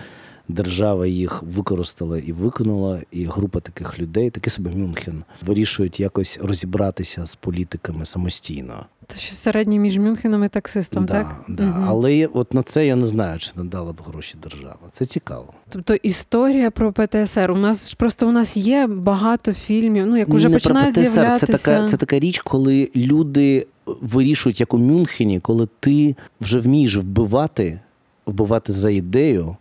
держава 0.48 1.06
їх 1.06 1.42
використала 1.42 2.18
і 2.18 2.32
виконала, 2.32 3.00
і 3.10 3.24
група 3.24 3.60
таких 3.60 3.98
людей, 3.98 4.30
таке 4.30 4.50
собі 4.50 4.70
Мюнхен, 4.70 5.22
вирішують 5.46 6.00
якось 6.00 6.38
розібратися 6.42 7.26
з 7.26 7.34
політиками 7.34 8.04
самостійно. 8.04 8.86
Це 9.06 9.18
що 9.18 9.34
середнє 9.34 9.78
між 9.78 9.98
Мюнхеном 9.98 10.44
і 10.44 10.48
таксистом, 10.48 11.06
да, 11.06 11.12
так? 11.12 11.44
Да. 11.48 11.64
Угу. 11.64 11.84
Але 11.86 12.26
от 12.26 12.54
на 12.54 12.62
це 12.62 12.86
я 12.86 12.96
не 12.96 13.04
знаю, 13.04 13.38
чи 13.38 13.50
надала 13.56 13.92
б 13.92 14.00
гроші 14.06 14.36
держава. 14.42 14.78
Це 14.92 15.04
цікаво. 15.04 15.46
Тобто 15.68 15.94
історія 15.94 16.70
про 16.70 16.92
ПТСР. 16.92 17.50
У 17.50 17.56
нас 17.56 17.94
просто 17.94 18.28
у 18.28 18.32
нас 18.32 18.56
є 18.56 18.86
багато 18.86 19.52
фільмів, 19.52 20.06
ну 20.06 20.16
як 20.16 20.28
уже 20.28 20.48
не 20.48 20.54
починають 20.54 20.94
про 20.94 21.02
ПТСР. 21.02 21.12
з'являтися. 21.12 21.46
Це 21.46 21.52
така, 21.52 21.88
це 21.88 21.96
така 21.96 22.18
річ, 22.18 22.38
коли 22.38 22.90
люди 22.96 23.66
вирішують, 23.86 24.60
як 24.60 24.74
у 24.74 24.78
Мюнхені, 24.78 25.40
коли 25.40 25.68
ти 25.80 26.16
вже 26.40 26.58
вмієш 26.58 26.96
вбивати, 26.96 27.80
вбивати 28.26 28.72
за 28.72 28.90
ідею. 28.90 29.56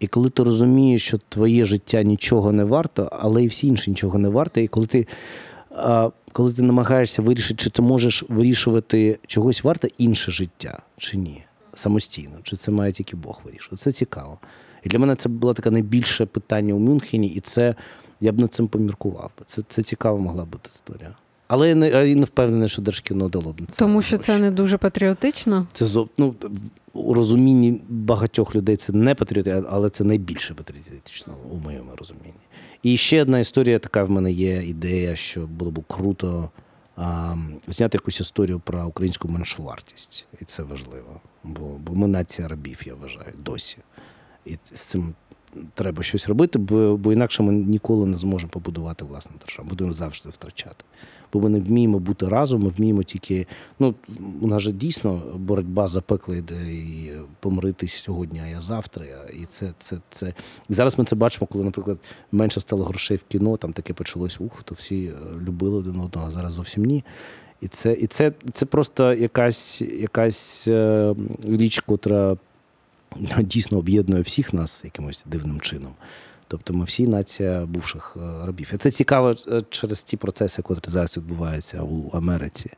І 0.00 0.06
коли 0.06 0.30
ти 0.30 0.42
розумієш, 0.42 1.06
що 1.06 1.18
твоє 1.28 1.64
життя 1.64 2.02
нічого 2.02 2.52
не 2.52 2.64
варто, 2.64 3.08
але 3.12 3.44
і 3.44 3.46
всі 3.46 3.66
інші 3.66 3.90
нічого 3.90 4.18
не 4.18 4.28
варто, 4.28 4.60
і 4.60 4.68
коли 4.68 4.86
ти 4.86 5.06
коли 6.32 6.52
ти 6.52 6.62
намагаєшся 6.62 7.22
вирішити, 7.22 7.64
чи 7.64 7.70
ти 7.70 7.82
можеш 7.82 8.24
вирішувати 8.28 9.18
чогось 9.26 9.64
варте 9.64 9.88
інше 9.98 10.30
життя, 10.30 10.82
чи 10.98 11.16
ні, 11.16 11.44
самостійно, 11.74 12.38
чи 12.42 12.56
це 12.56 12.70
має 12.70 12.92
тільки 12.92 13.16
Бог 13.16 13.40
вирішувати. 13.44 13.84
Це 13.84 13.92
цікаво. 13.92 14.38
І 14.84 14.88
для 14.88 14.98
мене 14.98 15.16
це 15.16 15.28
було 15.28 15.54
таке 15.54 15.70
найбільше 15.70 16.26
питання 16.26 16.74
у 16.74 16.78
Мюнхені, 16.78 17.28
і 17.28 17.40
це 17.40 17.74
я 18.20 18.32
б 18.32 18.38
над 18.38 18.54
цим 18.54 18.68
поміркував. 18.68 19.30
Це 19.46 19.62
це 19.68 19.82
цікава 19.82 20.18
могла 20.18 20.44
бути 20.44 20.70
історія. 20.74 21.14
Але 21.48 21.68
я 21.68 21.74
не, 21.74 21.88
я 21.88 22.14
не 22.14 22.24
впевнений, 22.24 22.68
що 22.68 22.82
Держкіно 22.82 23.28
дало 23.28 23.52
б 23.52 23.60
це. 23.68 23.76
Тому 23.76 24.02
що 24.02 24.18
це 24.18 24.38
не 24.38 24.50
дуже 24.50 24.78
патріотично. 24.78 25.66
Це 25.72 25.86
ну, 26.18 26.34
у 26.92 27.14
розумінні 27.14 27.82
багатьох 27.88 28.54
людей 28.54 28.76
це 28.76 28.92
не 28.92 29.14
патріотично, 29.14 29.66
але 29.70 29.90
це 29.90 30.04
найбільше 30.04 30.54
патріотично 30.54 31.34
у 31.50 31.56
моєму 31.56 31.90
розумінні. 31.96 32.34
І 32.82 32.96
ще 32.96 33.22
одна 33.22 33.38
історія, 33.38 33.78
така 33.78 34.04
в 34.04 34.10
мене 34.10 34.32
є 34.32 34.62
ідея, 34.62 35.16
що 35.16 35.46
було 35.46 35.70
б 35.70 35.84
круто 35.88 36.50
а, 36.96 37.36
зняти 37.68 37.96
якусь 37.96 38.20
історію 38.20 38.60
про 38.60 38.86
українську 38.86 39.28
меншовартість. 39.28 40.26
І 40.40 40.44
це 40.44 40.62
важливо. 40.62 41.20
Бо 41.44 41.78
бо 41.86 41.94
ми 41.94 42.06
нація 42.06 42.48
рабів, 42.48 42.80
я 42.86 42.94
вважаю, 42.94 43.32
досі. 43.44 43.78
І 44.44 44.54
з 44.74 44.80
цим 44.80 45.14
треба 45.74 46.02
щось 46.02 46.28
робити, 46.28 46.58
бо 46.58 46.96
бо 46.96 47.12
інакше 47.12 47.42
ми 47.42 47.52
ніколи 47.52 48.06
не 48.06 48.16
зможемо 48.16 48.50
побудувати 48.50 49.04
власну 49.04 49.32
державу. 49.46 49.68
Будемо 49.68 49.92
завжди 49.92 50.28
втрачати. 50.28 50.84
Бо 51.32 51.40
ми 51.40 51.48
не 51.48 51.60
вміємо 51.60 51.98
бути 51.98 52.28
разом, 52.28 52.62
ми 52.62 52.68
вміємо 52.68 53.02
тільки. 53.02 53.46
Ну, 53.78 53.94
у 54.40 54.46
нас 54.46 54.62
же 54.62 54.72
дійсно 54.72 55.22
боротьба 55.34 55.88
за 55.88 56.00
пекло 56.00 56.34
йде 56.34 56.72
і 56.72 57.12
помрити 57.40 57.88
сьогодні, 57.88 58.40
а 58.44 58.46
я 58.46 58.60
завтра. 58.60 59.04
І 59.32 59.44
це, 59.46 59.72
це, 59.78 59.98
це. 60.10 60.34
І 60.68 60.74
зараз 60.74 60.98
ми 60.98 61.04
це 61.04 61.16
бачимо, 61.16 61.46
коли, 61.52 61.64
наприклад, 61.64 61.98
менше 62.32 62.60
стало 62.60 62.84
грошей 62.84 63.16
в 63.16 63.24
кіно, 63.24 63.56
там 63.56 63.72
таке 63.72 63.92
почалось 63.92 64.40
ух, 64.40 64.62
то 64.62 64.74
всі 64.74 65.04
е, 65.04 65.40
любили 65.40 65.76
один 65.76 66.00
одного, 66.00 66.28
а 66.28 66.30
зараз 66.30 66.52
зовсім 66.52 66.84
ні. 66.84 67.04
І 67.60 67.68
це 67.68 67.92
і 67.92 68.06
це, 68.06 68.32
це 68.52 68.66
просто 68.66 69.14
якась 69.14 69.82
якась 69.82 70.64
е, 70.68 71.14
річ, 71.44 71.80
котра 71.80 72.36
дійсно 73.38 73.78
об'єднує 73.78 74.22
всіх 74.22 74.52
нас 74.52 74.80
якимось 74.84 75.22
дивним 75.26 75.60
чином. 75.60 75.92
Тобто 76.48 76.74
ми 76.74 76.84
всі 76.84 77.06
нація 77.06 77.66
бувших 77.66 78.16
е, 78.16 78.46
рабів. 78.46 78.70
І 78.74 78.76
це 78.76 78.90
цікаво 78.90 79.34
е, 79.48 79.60
через 79.70 80.00
ті 80.00 80.16
процеси, 80.16 80.62
які 80.68 80.90
зараз 80.90 81.16
відбуваються 81.16 81.82
у 81.82 82.10
Америці, 82.12 82.70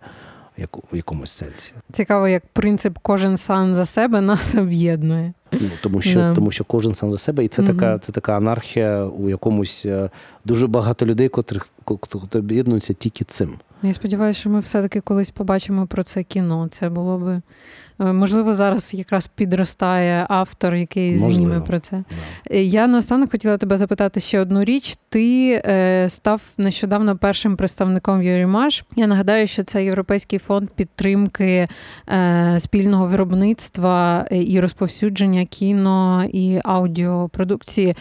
як 0.57 0.93
у 0.93 0.97
якомусь 0.97 1.33
сенсі. 1.33 1.73
Цікаво, 1.93 2.29
як 2.29 2.47
принцип 2.53 2.99
кожен 3.03 3.37
сам 3.37 3.75
за 3.75 3.87
себе 3.87 4.21
нас 4.21 4.55
об'єднує. 4.55 5.33
Ну, 5.53 5.71
Тому 5.83 6.01
що 6.01 6.21
yeah. 6.21 6.35
тому 6.35 6.51
що 6.51 6.65
кожен 6.65 6.95
сам 6.95 7.13
за 7.13 7.19
себе, 7.19 7.45
і 7.45 7.49
це 7.49 7.63
mm-hmm. 7.63 7.67
така 7.67 7.99
це 7.99 8.13
така 8.13 8.37
анархія 8.37 9.05
у 9.05 9.29
якомусь 9.29 9.83
е, 9.87 10.11
дуже 10.45 10.67
багато 10.67 11.07
людей, 11.07 11.29
котрих 11.29 11.69
об'єднуються 12.35 12.93
тільки 12.93 13.25
цим. 13.25 13.59
Я 13.83 13.95
сподіваюся, 13.95 14.41
що 14.41 14.51
ми 14.51 14.61
все-таки 14.61 15.01
колись 15.01 15.31
побачимо 15.31 15.87
про 15.87 16.03
це 16.03 16.23
кіно. 16.23 16.69
Це 16.71 16.89
було 16.89 17.19
би 17.19 17.37
можливо, 17.99 18.55
зараз 18.55 18.95
якраз 18.95 19.27
підростає 19.27 20.27
автор, 20.29 20.75
який 20.75 21.11
Можливо. 21.13 21.33
зніме 21.33 21.61
про 21.61 21.81
це. 21.81 21.97
Да. 21.97 22.05
Е, 22.57 22.63
я 22.63 22.87
наостанок 22.87 23.31
хотіла 23.31 23.57
тебе 23.57 23.77
запитати 23.77 24.21
ще 24.21 24.41
одну 24.41 24.65
річ. 24.65 24.97
Ти 25.09 25.53
е, 25.67 26.07
став 26.11 26.43
нещодавно 26.59 27.17
першим 27.17 27.57
представником 27.57 28.23
Юрімаш. 28.23 28.85
Я 28.97 29.07
нагадаю, 29.07 29.47
що 29.47 29.63
це 29.63 29.85
Європейський 29.85 30.39
фонд 30.39 30.71
підтримки 30.71 31.67
е, 32.09 32.57
спільного 32.61 33.07
виробництва 33.07 34.27
і 34.31 34.61
розповсюдження 34.61 35.45
кіно 35.45 36.25
і 36.33 36.61
аудіопродукції. 36.65 37.95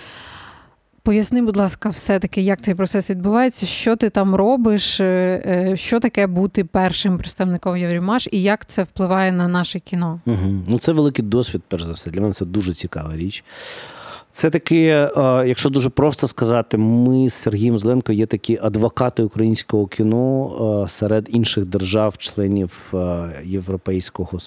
Поясни, 1.08 1.42
будь 1.42 1.58
ласка, 1.58 1.90
все-таки, 1.90 2.42
як 2.42 2.62
цей 2.62 2.76
процес 2.76 3.10
відбувається, 3.10 3.66
що 3.66 3.96
ти 3.96 4.10
там 4.10 4.36
робиш, 4.36 5.00
е, 5.00 5.04
е, 5.46 5.78
що 5.78 6.00
таке 6.00 6.28
бути 6.28 6.64
першим 6.64 7.18
представником 7.18 7.78
Єврімаш 7.78 8.28
і 8.32 8.42
як 8.42 8.66
це 8.66 8.84
впливає 8.84 9.32
на 9.32 9.48
наше 9.48 9.80
кіно? 9.80 10.22
Угу. 10.26 10.64
Ну, 10.68 10.80
Це 10.80 10.92
великий 10.92 11.26
досвід, 11.26 11.62
перш 11.68 11.84
за 11.84 11.92
все. 11.92 12.10
Для 12.10 12.22
мене 12.22 12.34
це 12.34 12.46
дуже 12.46 12.74
цікава 12.74 13.16
річ. 13.16 13.44
Це 14.38 14.50
таки, 14.50 14.86
е, 14.86 15.10
якщо 15.48 15.70
дуже 15.70 15.90
просто 15.90 16.28
сказати, 16.28 16.78
ми 16.78 17.30
з 17.30 17.34
Сергієм 17.34 17.78
Зеленко 17.78 18.14
є 18.14 18.26
такі 18.26 18.60
адвокати 18.62 19.24
українського 19.24 19.88
кіно 19.88 20.84
е, 20.86 20.90
серед 20.90 21.28
інших 21.30 21.66
держав, 21.66 22.18
членів 22.18 22.80
е, 22.94 22.98
Європейського 23.44 24.38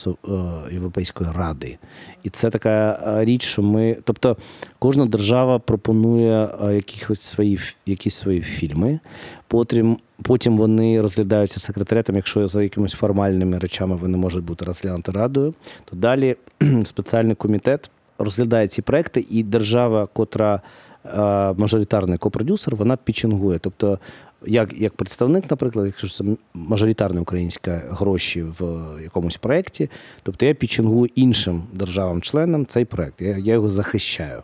Європейської 0.72 1.30
ради. 1.36 1.78
І 2.22 2.30
це 2.30 2.50
така 2.50 2.98
річ, 3.24 3.44
що 3.44 3.62
ми, 3.62 3.96
тобто, 4.04 4.36
кожна 4.78 5.06
держава 5.06 5.58
пропонує 5.58 6.48
якісь 6.72 7.20
свої 7.20 7.58
якісь 7.86 8.14
свої 8.14 8.40
фільми. 8.40 9.00
Потім 9.48 9.98
потім 10.22 10.56
вони 10.56 11.00
розглядаються 11.00 11.60
секретарятом. 11.60 12.16
Якщо 12.16 12.46
за 12.46 12.62
якимись 12.62 12.92
формальними 12.92 13.58
речами 13.58 13.96
вони 13.96 14.18
можуть 14.18 14.44
бути 14.44 14.64
розглянуті 14.64 15.10
радою, 15.10 15.54
то 15.84 15.96
далі 15.96 16.36
спеціальний 16.84 17.34
комітет 17.34 17.90
розглядає 18.24 18.66
ці 18.66 18.82
проекти, 18.82 19.26
і 19.30 19.42
держава, 19.42 20.06
котра 20.06 20.60
е, 21.04 21.10
мажоритарний 21.52 22.18
копродюсер, 22.18 22.76
вона 22.76 22.96
пічингує. 22.96 23.58
Тобто, 23.58 23.98
як 24.46 24.80
як 24.80 24.94
представник, 24.94 25.50
наприклад, 25.50 25.86
якщо 25.86 26.08
це 26.08 26.24
мажоритарні 26.54 27.20
українські 27.20 27.70
гроші 27.70 28.42
в 28.42 28.80
якомусь 29.02 29.36
проєкті, 29.36 29.90
тобто 30.22 30.46
я 30.46 30.54
пічингую 30.54 31.10
іншим 31.14 31.62
державам-членам 31.72 32.66
цей 32.66 32.84
проєкт, 32.84 33.20
я, 33.22 33.36
я 33.36 33.54
його 33.54 33.70
захищаю. 33.70 34.42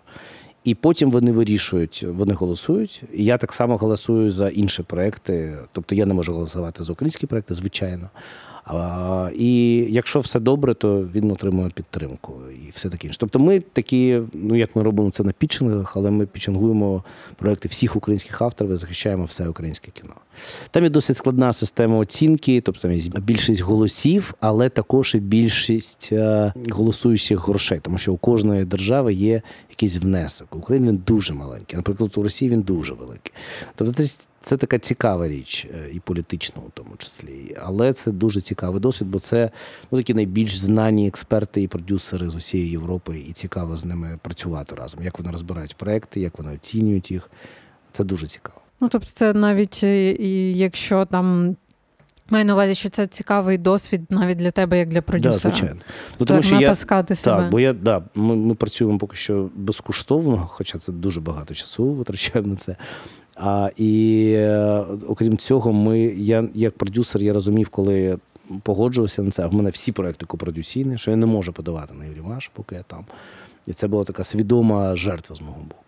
І 0.66 0.74
потім 0.74 1.10
вони 1.10 1.32
вирішують, 1.32 2.04
вони 2.08 2.34
голосують. 2.34 3.02
І 3.12 3.24
я 3.24 3.38
так 3.38 3.52
само 3.52 3.76
голосую 3.76 4.30
за 4.30 4.48
інші 4.48 4.82
проекти. 4.82 5.56
Тобто 5.72 5.94
я 5.94 6.06
не 6.06 6.14
можу 6.14 6.32
голосувати 6.32 6.82
за 6.82 6.92
українські 6.92 7.26
проекти, 7.26 7.54
звичайно. 7.54 8.10
І 9.34 9.76
якщо 9.90 10.20
все 10.20 10.40
добре, 10.40 10.74
то 10.74 11.00
він 11.14 11.30
отримує 11.30 11.70
підтримку 11.70 12.32
і 12.66 12.70
все 12.74 12.88
таке 12.88 13.06
інше. 13.06 13.18
Тобто, 13.20 13.38
ми 13.38 13.60
такі, 13.60 14.22
ну 14.32 14.56
як 14.56 14.76
ми 14.76 14.82
робимо 14.82 15.10
це 15.10 15.22
на 15.22 15.32
пітчингах, 15.32 15.96
але 15.96 16.10
ми 16.10 16.26
пітчингуємо 16.26 17.04
проекти 17.36 17.68
всіх 17.68 17.96
українських 17.96 18.42
авторів, 18.42 18.72
і 18.72 18.76
захищаємо 18.76 19.24
все 19.24 19.48
українське 19.48 19.90
кіно. 19.90 20.14
Там 20.70 20.82
є 20.82 20.90
досить 20.90 21.16
складна 21.16 21.52
система 21.52 21.98
оцінки, 21.98 22.60
тобто 22.60 22.80
там 22.80 22.92
є 22.92 23.10
більшість 23.20 23.62
голосів, 23.62 24.34
але 24.40 24.68
також 24.68 25.14
і 25.14 25.18
більшість 25.18 26.08
е, 26.12 26.52
голосуючих 26.70 27.48
грошей, 27.48 27.80
тому 27.82 27.98
що 27.98 28.12
у 28.12 28.16
кожної 28.16 28.64
держави 28.64 29.14
є 29.14 29.42
якийсь 29.70 29.96
внесок. 29.96 30.56
У 30.56 30.72
він 30.72 31.02
дуже 31.06 31.34
маленький. 31.34 31.76
Наприклад, 31.76 32.12
у 32.16 32.22
Росії 32.22 32.50
він 32.50 32.62
дуже 32.62 32.94
великий. 32.94 33.32
Тобто 33.74 33.92
це 33.92 34.04
це 34.46 34.56
така 34.56 34.78
цікава 34.78 35.28
річ, 35.28 35.66
е, 35.74 35.90
і 35.92 36.00
політична 36.00 36.62
у 36.66 36.70
тому 36.74 36.90
числі. 36.98 37.56
Але 37.62 37.92
це 37.92 38.10
дуже 38.10 38.40
цікавий 38.40 38.80
досвід, 38.80 39.08
бо 39.08 39.18
це 39.18 39.50
ну, 39.90 39.98
такі 39.98 40.14
найбільш 40.14 40.56
знані 40.56 41.08
експерти 41.08 41.62
і 41.62 41.68
продюсери 41.68 42.30
з 42.30 42.34
усієї 42.34 42.70
Європи, 42.70 43.18
і 43.28 43.32
цікаво 43.32 43.76
з 43.76 43.84
ними 43.84 44.18
працювати 44.22 44.74
разом. 44.74 45.02
Як 45.02 45.18
вони 45.18 45.30
розбирають 45.30 45.74
проекти, 45.74 46.20
як 46.20 46.38
вони 46.38 46.54
оцінюють 46.54 47.10
їх. 47.10 47.30
Це 47.92 48.04
дуже 48.04 48.26
цікаво. 48.26 48.60
Ну 48.80 48.88
тобто, 48.88 49.08
це 49.12 49.32
навіть 49.32 49.80
е, 49.82 50.12
якщо 50.52 51.04
там. 51.04 51.56
Маю 52.30 52.44
на 52.44 52.52
увазі, 52.52 52.74
що 52.74 52.88
це 52.88 53.06
цікавий 53.06 53.58
досвід 53.58 54.00
навіть 54.10 54.38
для 54.38 54.50
тебе, 54.50 54.78
як 54.78 54.88
для 54.88 55.02
продюсера. 55.02 55.32
Да, 55.32 55.56
звичайно. 55.56 55.80
Ну, 56.20 56.26
тому, 56.26 56.42
що 56.42 56.60
я, 56.60 56.74
себе. 56.74 57.14
Так, 57.14 57.50
бо 57.50 57.60
я 57.60 57.72
да, 57.72 58.02
ми 58.14 58.36
ми 58.36 58.54
працюємо 58.54 58.98
поки 58.98 59.16
що 59.16 59.50
безкоштовно, 59.54 60.46
хоча 60.50 60.78
це 60.78 60.92
дуже 60.92 61.20
багато 61.20 61.54
часу 61.54 61.84
витрачаємо 61.84 62.48
на 62.48 62.56
це. 62.56 62.76
А, 63.36 63.70
І 63.76 64.32
е, 64.36 64.84
окрім 65.08 65.36
цього, 65.36 65.72
ми, 65.72 66.00
я 66.00 66.48
як 66.54 66.76
продюсер, 66.76 67.22
я 67.22 67.32
розумів, 67.32 67.68
коли 67.68 68.18
погоджувався 68.62 69.22
на 69.22 69.30
це. 69.30 69.46
В 69.46 69.54
мене 69.54 69.70
всі 69.70 69.92
проекти 69.92 70.26
копродюційні, 70.26 70.98
що 70.98 71.10
я 71.10 71.16
не 71.16 71.26
можу 71.26 71.52
подавати 71.52 71.94
на 71.94 72.04
Eurimages, 72.04 72.50
поки 72.54 72.74
я 72.74 72.82
там. 72.82 73.04
І 73.66 73.72
це 73.72 73.88
була 73.88 74.04
така 74.04 74.24
свідома 74.24 74.96
жертва 74.96 75.36
з 75.36 75.40
мого 75.40 75.60
боку. 75.68 75.82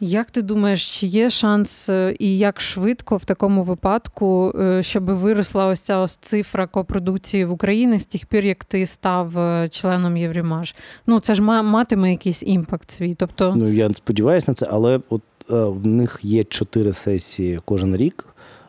Як 0.00 0.30
ти 0.30 0.42
думаєш, 0.42 1.00
чи 1.00 1.06
є 1.06 1.30
шанс 1.30 1.88
е, 1.88 2.16
і 2.18 2.38
як 2.38 2.60
швидко 2.60 3.16
в 3.16 3.24
такому 3.24 3.62
випадку, 3.62 4.52
е, 4.60 4.82
щоб 4.82 5.04
виросла 5.04 5.66
ось 5.66 5.80
ця 5.80 5.98
ось 5.98 6.16
цифра 6.16 6.66
копродукції 6.66 7.44
в 7.44 7.52
Україні 7.52 7.98
з 7.98 8.06
тих 8.06 8.26
пір, 8.26 8.46
як 8.46 8.64
ти 8.64 8.86
став 8.86 9.32
членом 9.70 10.16
Eurimages? 10.16 10.76
Ну 11.06 11.20
це 11.20 11.34
ж 11.34 11.42
матиме 11.42 12.10
якийсь 12.10 12.42
impact 12.42 12.90
свій. 12.90 13.14
Тобто, 13.14 13.54
ну 13.56 13.68
я 13.68 13.94
сподіваюся 13.94 14.50
на 14.50 14.54
це, 14.54 14.66
але 14.70 15.00
от 15.08 15.22
в 15.48 15.86
них 15.86 16.20
є 16.22 16.44
чотири 16.44 16.92
сесії 16.92 17.60
кожен 17.64 17.96
рік. 17.96 18.24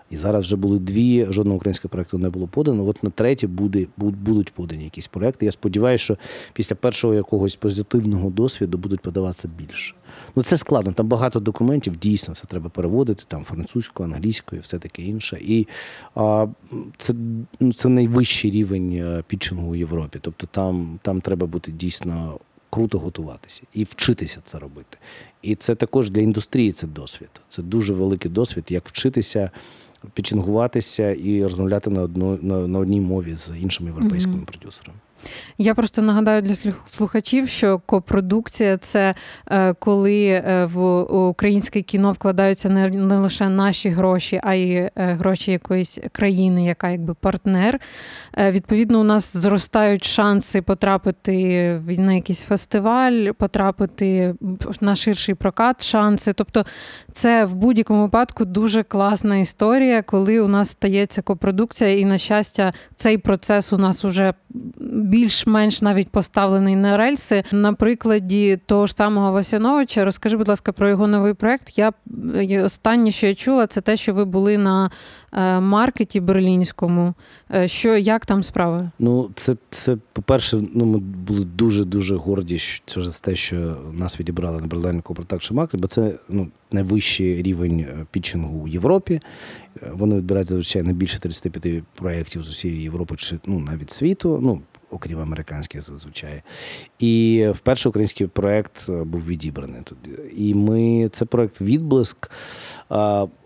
І 0.09 0.17
зараз 0.17 0.45
вже 0.45 0.55
були 0.55 0.79
дві, 0.79 1.27
жодного 1.29 1.57
українського 1.57 1.89
проєкту 1.89 2.17
не 2.17 2.29
було 2.29 2.47
подано. 2.47 2.87
От 2.87 3.03
на 3.03 3.09
третє 3.09 3.47
буде, 3.47 3.87
будуть 3.97 4.51
подані 4.51 4.83
якісь 4.83 5.07
проекти. 5.07 5.45
Я 5.45 5.51
сподіваюся, 5.51 6.03
що 6.03 6.17
після 6.53 6.75
першого 6.75 7.13
якогось 7.13 7.55
позитивного 7.55 8.29
досвіду 8.29 8.77
будуть 8.77 8.99
подаватися 8.99 9.49
більше. 9.57 9.95
Ну 10.35 10.43
це 10.43 10.57
складно. 10.57 10.93
Там 10.93 11.07
багато 11.07 11.39
документів, 11.39 11.97
дійсно, 11.97 12.33
все 12.33 12.45
треба 12.45 12.69
переводити, 12.69 13.23
там 13.27 13.43
французькою, 13.43 14.09
англійською, 14.09 14.61
все 14.61 14.79
таке 14.79 15.01
інше. 15.01 15.37
І 15.41 15.67
а, 16.15 16.47
це 16.97 17.13
ну, 17.59 17.73
це 17.73 17.89
найвищий 17.89 18.51
рівень 18.51 18.91
е, 18.93 19.23
пітчингу 19.27 19.71
у 19.71 19.75
Європі. 19.75 20.19
Тобто 20.21 20.47
там, 20.51 20.99
там 21.01 21.21
треба 21.21 21.47
бути 21.47 21.71
дійсно 21.71 22.39
круто 22.69 22.99
готуватися 22.99 23.63
і 23.73 23.83
вчитися 23.83 24.39
це 24.45 24.59
робити. 24.59 24.97
І 25.41 25.55
це 25.55 25.75
також 25.75 26.09
для 26.09 26.21
індустрії 26.21 26.71
це 26.71 26.87
досвід. 26.87 27.29
Це 27.49 27.61
дуже 27.61 27.93
великий 27.93 28.31
досвід, 28.31 28.65
як 28.69 28.87
вчитися, 28.87 29.51
пічінгуватися 30.13 31.11
і 31.11 31.43
розмовляти 31.43 31.89
на 31.89 32.01
одну 32.01 32.39
на, 32.41 32.67
на 32.67 32.79
одній 32.79 33.01
мові 33.01 33.35
з 33.35 33.53
іншими 33.61 33.89
європейськими 33.89 34.37
mm-hmm. 34.37 34.45
продюсерами. 34.45 34.99
Я 35.57 35.75
просто 35.75 36.01
нагадаю 36.01 36.41
для 36.41 36.55
слухачів, 36.85 37.47
що 37.47 37.81
копродукція 37.85 38.77
це 38.77 39.15
е, 39.51 39.73
коли 39.73 40.25
е, 40.25 40.65
в 40.65 41.01
українське 41.29 41.81
кіно 41.81 42.11
вкладаються 42.11 42.69
не 42.69 43.17
лише 43.17 43.49
наші 43.49 43.89
гроші, 43.89 44.41
а 44.43 44.53
й 44.53 44.75
е, 44.75 44.91
гроші 44.95 45.51
якоїсь 45.51 45.99
країни, 46.11 46.65
яка 46.65 46.89
якби 46.89 47.13
партнер. 47.13 47.79
Відповідно, 48.37 48.99
у 48.99 49.03
нас 49.03 49.37
зростають 49.37 50.03
шанси 50.03 50.61
потрапити 50.61 51.81
на 51.97 52.13
якийсь 52.13 52.41
фестиваль, 52.41 53.31
потрапити 53.31 54.35
на 54.81 54.95
ширший 54.95 55.35
прокат, 55.35 55.83
шанси. 55.83 56.33
Тобто, 56.33 56.65
це 57.11 57.45
в 57.45 57.55
будь-якому 57.55 58.01
випадку 58.01 58.45
дуже 58.45 58.83
класна 58.83 59.37
історія, 59.37 60.01
коли 60.01 60.39
у 60.39 60.47
нас 60.47 60.69
стається 60.69 61.21
копродукція, 61.21 61.97
і 61.97 62.05
на 62.05 62.17
щастя, 62.17 62.73
цей 62.95 63.17
процес 63.17 63.73
у 63.73 63.77
нас 63.77 64.05
уже 64.05 64.33
більш-менш 65.09 65.81
навіть 65.81 66.09
поставлений 66.09 66.75
на 66.75 66.97
рельси. 66.97 67.43
На 67.51 67.73
прикладі 67.73 68.59
того 68.65 68.87
ж 68.87 68.93
самого 68.93 69.31
Васяновича, 69.31 70.05
розкажи, 70.05 70.37
будь 70.37 70.47
ласка, 70.47 70.71
про 70.71 70.89
його 70.89 71.07
новий 71.07 71.33
проект. 71.33 71.77
Я 71.77 71.93
останнє, 72.63 73.11
що 73.11 73.27
я 73.27 73.35
чула, 73.35 73.67
це 73.67 73.81
те, 73.81 73.95
що 73.95 74.13
ви 74.13 74.25
були 74.25 74.57
на 74.57 74.91
е, 75.33 75.59
маркеті 75.59 76.19
берлінському. 76.19 77.13
Е, 77.55 77.67
що 77.67 77.97
як 77.97 78.25
там 78.25 78.43
справи? 78.43 78.91
Ну, 78.99 79.29
це 79.35 79.55
це 79.69 79.97
по-перше, 80.13 80.61
ну 80.73 80.85
ми 80.85 80.99
були 80.99 81.45
дуже 81.45 81.85
дуже 81.85 82.15
горді 82.15 82.57
через 82.85 83.19
те, 83.19 83.35
що 83.35 83.77
нас 83.93 84.19
відібрали 84.19 84.61
на 84.61 84.67
Берлінському 84.67 85.15
продакшн 85.15 85.55
маркет, 85.55 85.81
бо 85.81 85.87
це 85.87 86.13
ну 86.29 86.47
найвищий 86.71 87.41
рівень 87.41 87.79
е, 87.79 88.05
пітчингу 88.11 88.59
у 88.59 88.67
Європі. 88.67 89.21
Вони 89.91 90.15
відбирають 90.15 90.49
зазвичай 90.49 90.83
не 90.83 90.93
більше 90.93 91.19
35 91.19 91.83
проєктів 91.95 92.43
з 92.43 92.49
усієї 92.49 92.81
Європи 92.81 93.15
чи 93.17 93.39
ну 93.45 93.59
навіть 93.59 93.89
світу. 93.89 94.39
Ну 94.41 94.61
окрім 94.91 95.19
американських, 95.19 95.81
зазвичай. 95.81 96.41
І 96.99 97.45
вперше 97.53 97.89
український 97.89 98.27
проект 98.27 98.85
е, 98.89 99.03
був 99.03 99.27
відібраний 99.27 99.81
тут. 99.83 99.97
І 100.35 100.53
ми 100.53 101.09
це 101.13 101.25
проект 101.25 101.61
відблиск. 101.61 102.31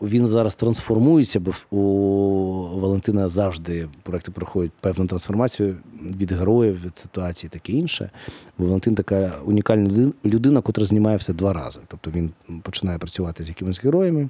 Він 0.02 0.28
зараз 0.28 0.56
трансформується, 0.56 1.40
бо 1.40 1.78
у 1.78 2.80
Валентина 2.80 3.30
завжди 3.30 3.90
проекти 4.04 4.32
проходять 4.32 4.72
певну 4.82 5.08
трансформацію 5.08 5.76
від 6.20 6.32
героїв, 6.32 6.86
від 6.86 6.98
ситуації, 6.98 7.50
таке 7.50 7.72
інше. 7.72 8.10
Бо 8.58 8.66
Валентин 8.66 8.96
така 8.96 9.40
унікальна 9.46 10.12
людина, 10.26 10.62
котра 10.62 10.86
знімає 10.86 11.18
все 11.18 11.34
два 11.34 11.54
рази. 11.54 11.80
Тобто 11.88 12.12
він 12.12 12.32
починає 12.62 12.98
працювати 12.98 13.44
з 13.44 13.50
якимись 13.50 13.84
героями. 13.84 14.30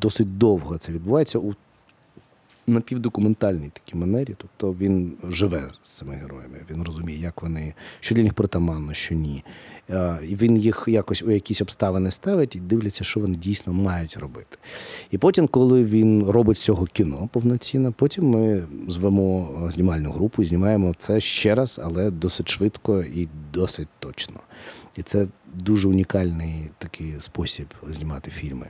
Досить 0.00 0.38
довго 0.38 0.78
це 0.78 0.92
відбувається. 0.92 1.40
Напівдокументальній 2.66 3.70
такій 3.72 3.96
манері. 3.96 4.34
Тобто 4.36 4.72
він 4.72 5.12
живе 5.28 5.70
з 5.82 5.90
цими 5.90 6.14
героями. 6.14 6.60
Він 6.70 6.82
розуміє, 6.82 7.18
як 7.18 7.42
вони, 7.42 7.74
що 8.00 8.14
для 8.14 8.22
них 8.22 8.34
притаманно, 8.34 8.94
що 8.94 9.14
ні. 9.14 9.44
І 10.28 10.34
Він 10.34 10.56
їх 10.56 10.84
якось 10.86 11.22
у 11.22 11.30
якісь 11.30 11.60
обставини 11.60 12.10
ставить 12.10 12.56
і 12.56 12.60
дивляться, 12.60 13.04
що 13.04 13.20
вони 13.20 13.36
дійсно 13.36 13.72
мають 13.72 14.16
робити. 14.16 14.58
І 15.10 15.18
потім, 15.18 15.48
коли 15.48 15.84
він 15.84 16.24
робить 16.24 16.56
з 16.56 16.60
цього 16.60 16.86
кіно 16.86 17.28
повноцінно, 17.32 17.92
потім 17.92 18.30
ми 18.30 18.66
звемо 18.88 19.48
знімальну 19.72 20.10
групу 20.10 20.44
знімаємо 20.44 20.94
це 20.98 21.20
ще 21.20 21.54
раз, 21.54 21.80
але 21.84 22.10
досить 22.10 22.48
швидко 22.48 23.02
і 23.02 23.28
досить 23.52 23.88
точно. 23.98 24.40
І 24.96 25.02
це 25.02 25.26
дуже 25.54 25.88
унікальний 25.88 26.70
такий 26.78 27.14
спосіб 27.18 27.66
знімати 27.88 28.30
фільми. 28.30 28.66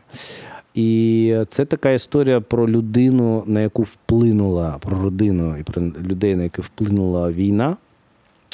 І 0.74 1.36
це 1.48 1.64
така 1.64 1.90
історія 1.90 2.40
про 2.40 2.68
людину, 2.68 3.44
на 3.46 3.60
яку 3.60 3.82
вплинула 3.82 4.78
про 4.78 5.02
родину 5.02 5.56
і 5.58 5.62
про 5.62 5.82
людей, 5.82 6.36
на 6.36 6.42
яку 6.42 6.62
вплинула 6.62 7.32
війна. 7.32 7.76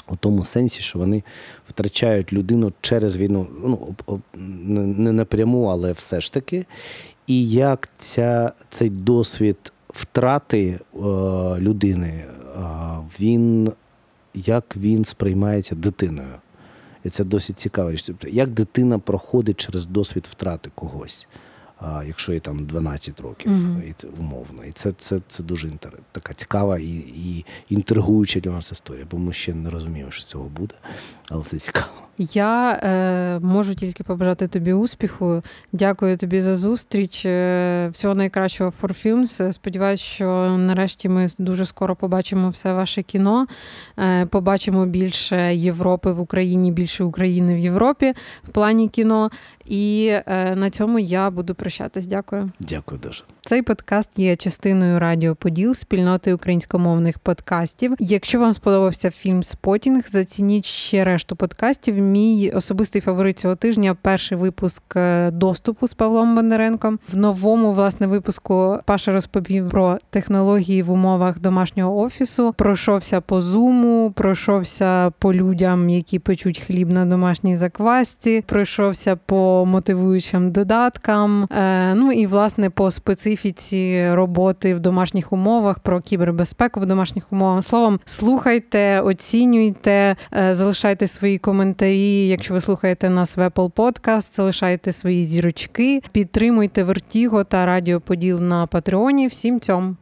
У 0.09 0.17
тому 0.17 0.45
сенсі, 0.45 0.83
що 0.83 0.99
вони 0.99 1.23
втрачають 1.69 2.33
людину 2.33 2.73
через 2.81 3.17
війну, 3.17 3.47
ну 3.63 4.87
не 4.87 5.13
напряму, 5.13 5.65
але 5.65 5.93
все 5.93 6.21
ж 6.21 6.33
таки. 6.33 6.67
І 7.27 7.49
як 7.49 7.89
ця, 7.97 8.53
цей 8.71 8.91
досвід 8.91 9.73
втрати 9.89 10.81
е, 10.95 10.99
людини, 11.59 12.09
е, 12.09 12.61
він 13.21 13.73
як 14.35 14.77
він 14.77 15.05
сприймається 15.05 15.75
дитиною. 15.75 16.35
І 17.05 17.11
це 17.11 17.25
досить 17.25 17.59
цікава 17.59 17.93
річ. 17.93 18.03
Тобто, 18.03 18.29
як 18.29 18.51
дитина 18.51 18.99
проходить 18.99 19.61
через 19.61 19.87
досвід 19.87 20.29
втрати 20.31 20.71
когось 20.75 21.29
якщо 22.07 22.33
їй 22.33 22.41
там 22.41 22.67
12 22.67 23.21
років, 23.21 23.53
mm-hmm. 23.53 23.83
і 23.83 23.93
це 23.93 24.09
умовно. 24.19 24.65
І 24.65 24.73
це 24.73 24.93
це, 24.93 25.19
це 25.29 25.43
дуже 25.43 25.69
інтер... 25.69 25.93
така 26.13 26.35
цікава 26.35 26.79
і 26.79 26.95
і 26.99 27.45
інтригуюча 27.69 28.41
для 28.41 28.51
нас 28.51 28.73
історія, 28.73 29.07
бо 29.11 29.19
ми 29.19 29.33
ще 29.33 29.55
не 29.55 29.71
розуміємо, 29.71 30.11
що 30.11 30.25
цього 30.25 30.49
буде, 30.49 30.75
але 31.29 31.43
це 31.43 31.59
цікаво. 31.59 31.87
Я 32.21 32.73
е, 32.73 33.39
можу 33.47 33.75
тільки 33.75 34.05
побажати 34.05 34.47
тобі 34.47 34.73
успіху. 34.73 35.43
Дякую 35.73 36.17
тобі 36.17 36.41
за 36.41 36.57
зустріч. 36.57 37.23
Е, 37.27 37.89
всього 37.93 38.15
найкращого 38.15 38.73
for 38.83 39.07
Films. 39.07 39.53
Сподіваюсь, 39.53 40.01
що 40.01 40.57
нарешті 40.59 41.09
ми 41.09 41.29
дуже 41.39 41.67
скоро 41.67 41.97
побачимо 41.97 42.49
все 42.49 42.73
ваше 42.73 43.03
кіно. 43.03 43.47
Е, 43.99 44.27
побачимо 44.27 44.87
більше 44.87 45.55
Європи 45.55 46.13
в 46.13 46.21
Україні, 46.21 46.73
більше 46.73 47.05
України 47.05 47.55
в 47.55 47.59
Європі 47.59 48.15
в 48.45 48.49
плані 48.49 48.89
кіно. 48.89 49.31
І 49.67 50.13
е, 50.27 50.57
на 50.57 50.71
цьому 50.71 50.99
я 50.99 51.31
буду 51.31 51.55
прощатись. 51.55 52.07
Дякую. 52.07 52.51
Дякую 52.61 53.01
дуже. 53.01 53.25
Цей 53.45 53.63
подкаст 53.63 54.19
є 54.19 54.37
частиною 54.37 54.99
Радіо 54.99 55.35
Поділ 55.35 55.75
спільноти 55.75 56.35
українськомовних 56.35 57.19
подкастів. 57.19 57.95
Якщо 57.99 58.41
вам 58.41 58.55
сподобався 58.55 59.11
фільм 59.11 59.43
Спотінг, 59.43 60.03
зацініть 60.11 60.67
ще 60.67 61.05
решту 61.05 61.37
подкастів. 61.37 61.99
Мій 61.99 62.53
особистий 62.55 63.01
фаворит 63.01 63.39
цього 63.39 63.57
тижня 63.57 63.97
перший 64.03 64.39
випуск 64.39 64.83
е, 64.97 65.31
доступу 65.31 65.89
з 65.89 65.95
Павлом 65.95 66.37
Бондаренком. 66.37 66.99
В 67.13 67.17
новому 67.17 67.73
власне 67.73 68.07
випуску 68.07 68.79
Паша 68.85 69.13
розповів 69.13 69.71
про 69.71 69.99
технології 70.11 70.83
в 70.83 70.91
умовах 70.91 71.41
домашнього 71.41 71.99
офісу. 71.99 72.55
Пройшовся 72.57 73.21
по 73.21 73.41
зуму, 73.41 74.13
пройшовся 74.17 75.11
по 75.19 75.35
людям, 75.35 75.89
які 75.89 76.19
печуть 76.19 76.59
хліб 76.59 76.93
на 76.93 77.07
домашній 77.07 77.57
заквасті. 77.57 78.45
Пройшовся 78.47 79.17
по 79.17 79.67
мотивуючим 79.67 80.51
додаткам. 80.51 81.45
Е, 81.45 81.95
ну 81.95 82.13
і 82.13 82.27
власне 82.27 82.71
по 82.71 82.91
специфіці 83.37 84.11
роботи 84.13 84.75
в 84.75 84.81
домашніх 84.81 85.33
умовах, 85.33 85.79
про 85.79 86.01
кібербезпеку 86.01 86.81
в 86.81 86.87
домашніх 86.87 87.33
умовах. 87.33 87.65
Словом, 87.65 88.01
слухайте, 88.05 89.01
оцінюйте, 89.01 90.17
е, 90.33 90.55
залишайте 90.55 91.07
свої 91.07 91.39
коментарі. 91.39 92.29
Якщо 92.29 92.55
ви 92.55 92.61
слухаєте 92.61 93.11
нас 93.11 93.37
в 93.37 93.41
Apple 93.41 93.73
Podcast, 93.73 94.37
залишайте 94.37 94.93
свої 94.93 95.25
зірочки, 95.25 96.03
підтримуйте 96.13 96.83
Вертіго 96.83 97.45
та 97.45 97.67
Радіо 97.67 98.01
Поділ 98.01 98.41
на 98.41 98.67
Патреоні. 98.67 99.27
Всім 99.27 99.61
цьому. 99.61 99.97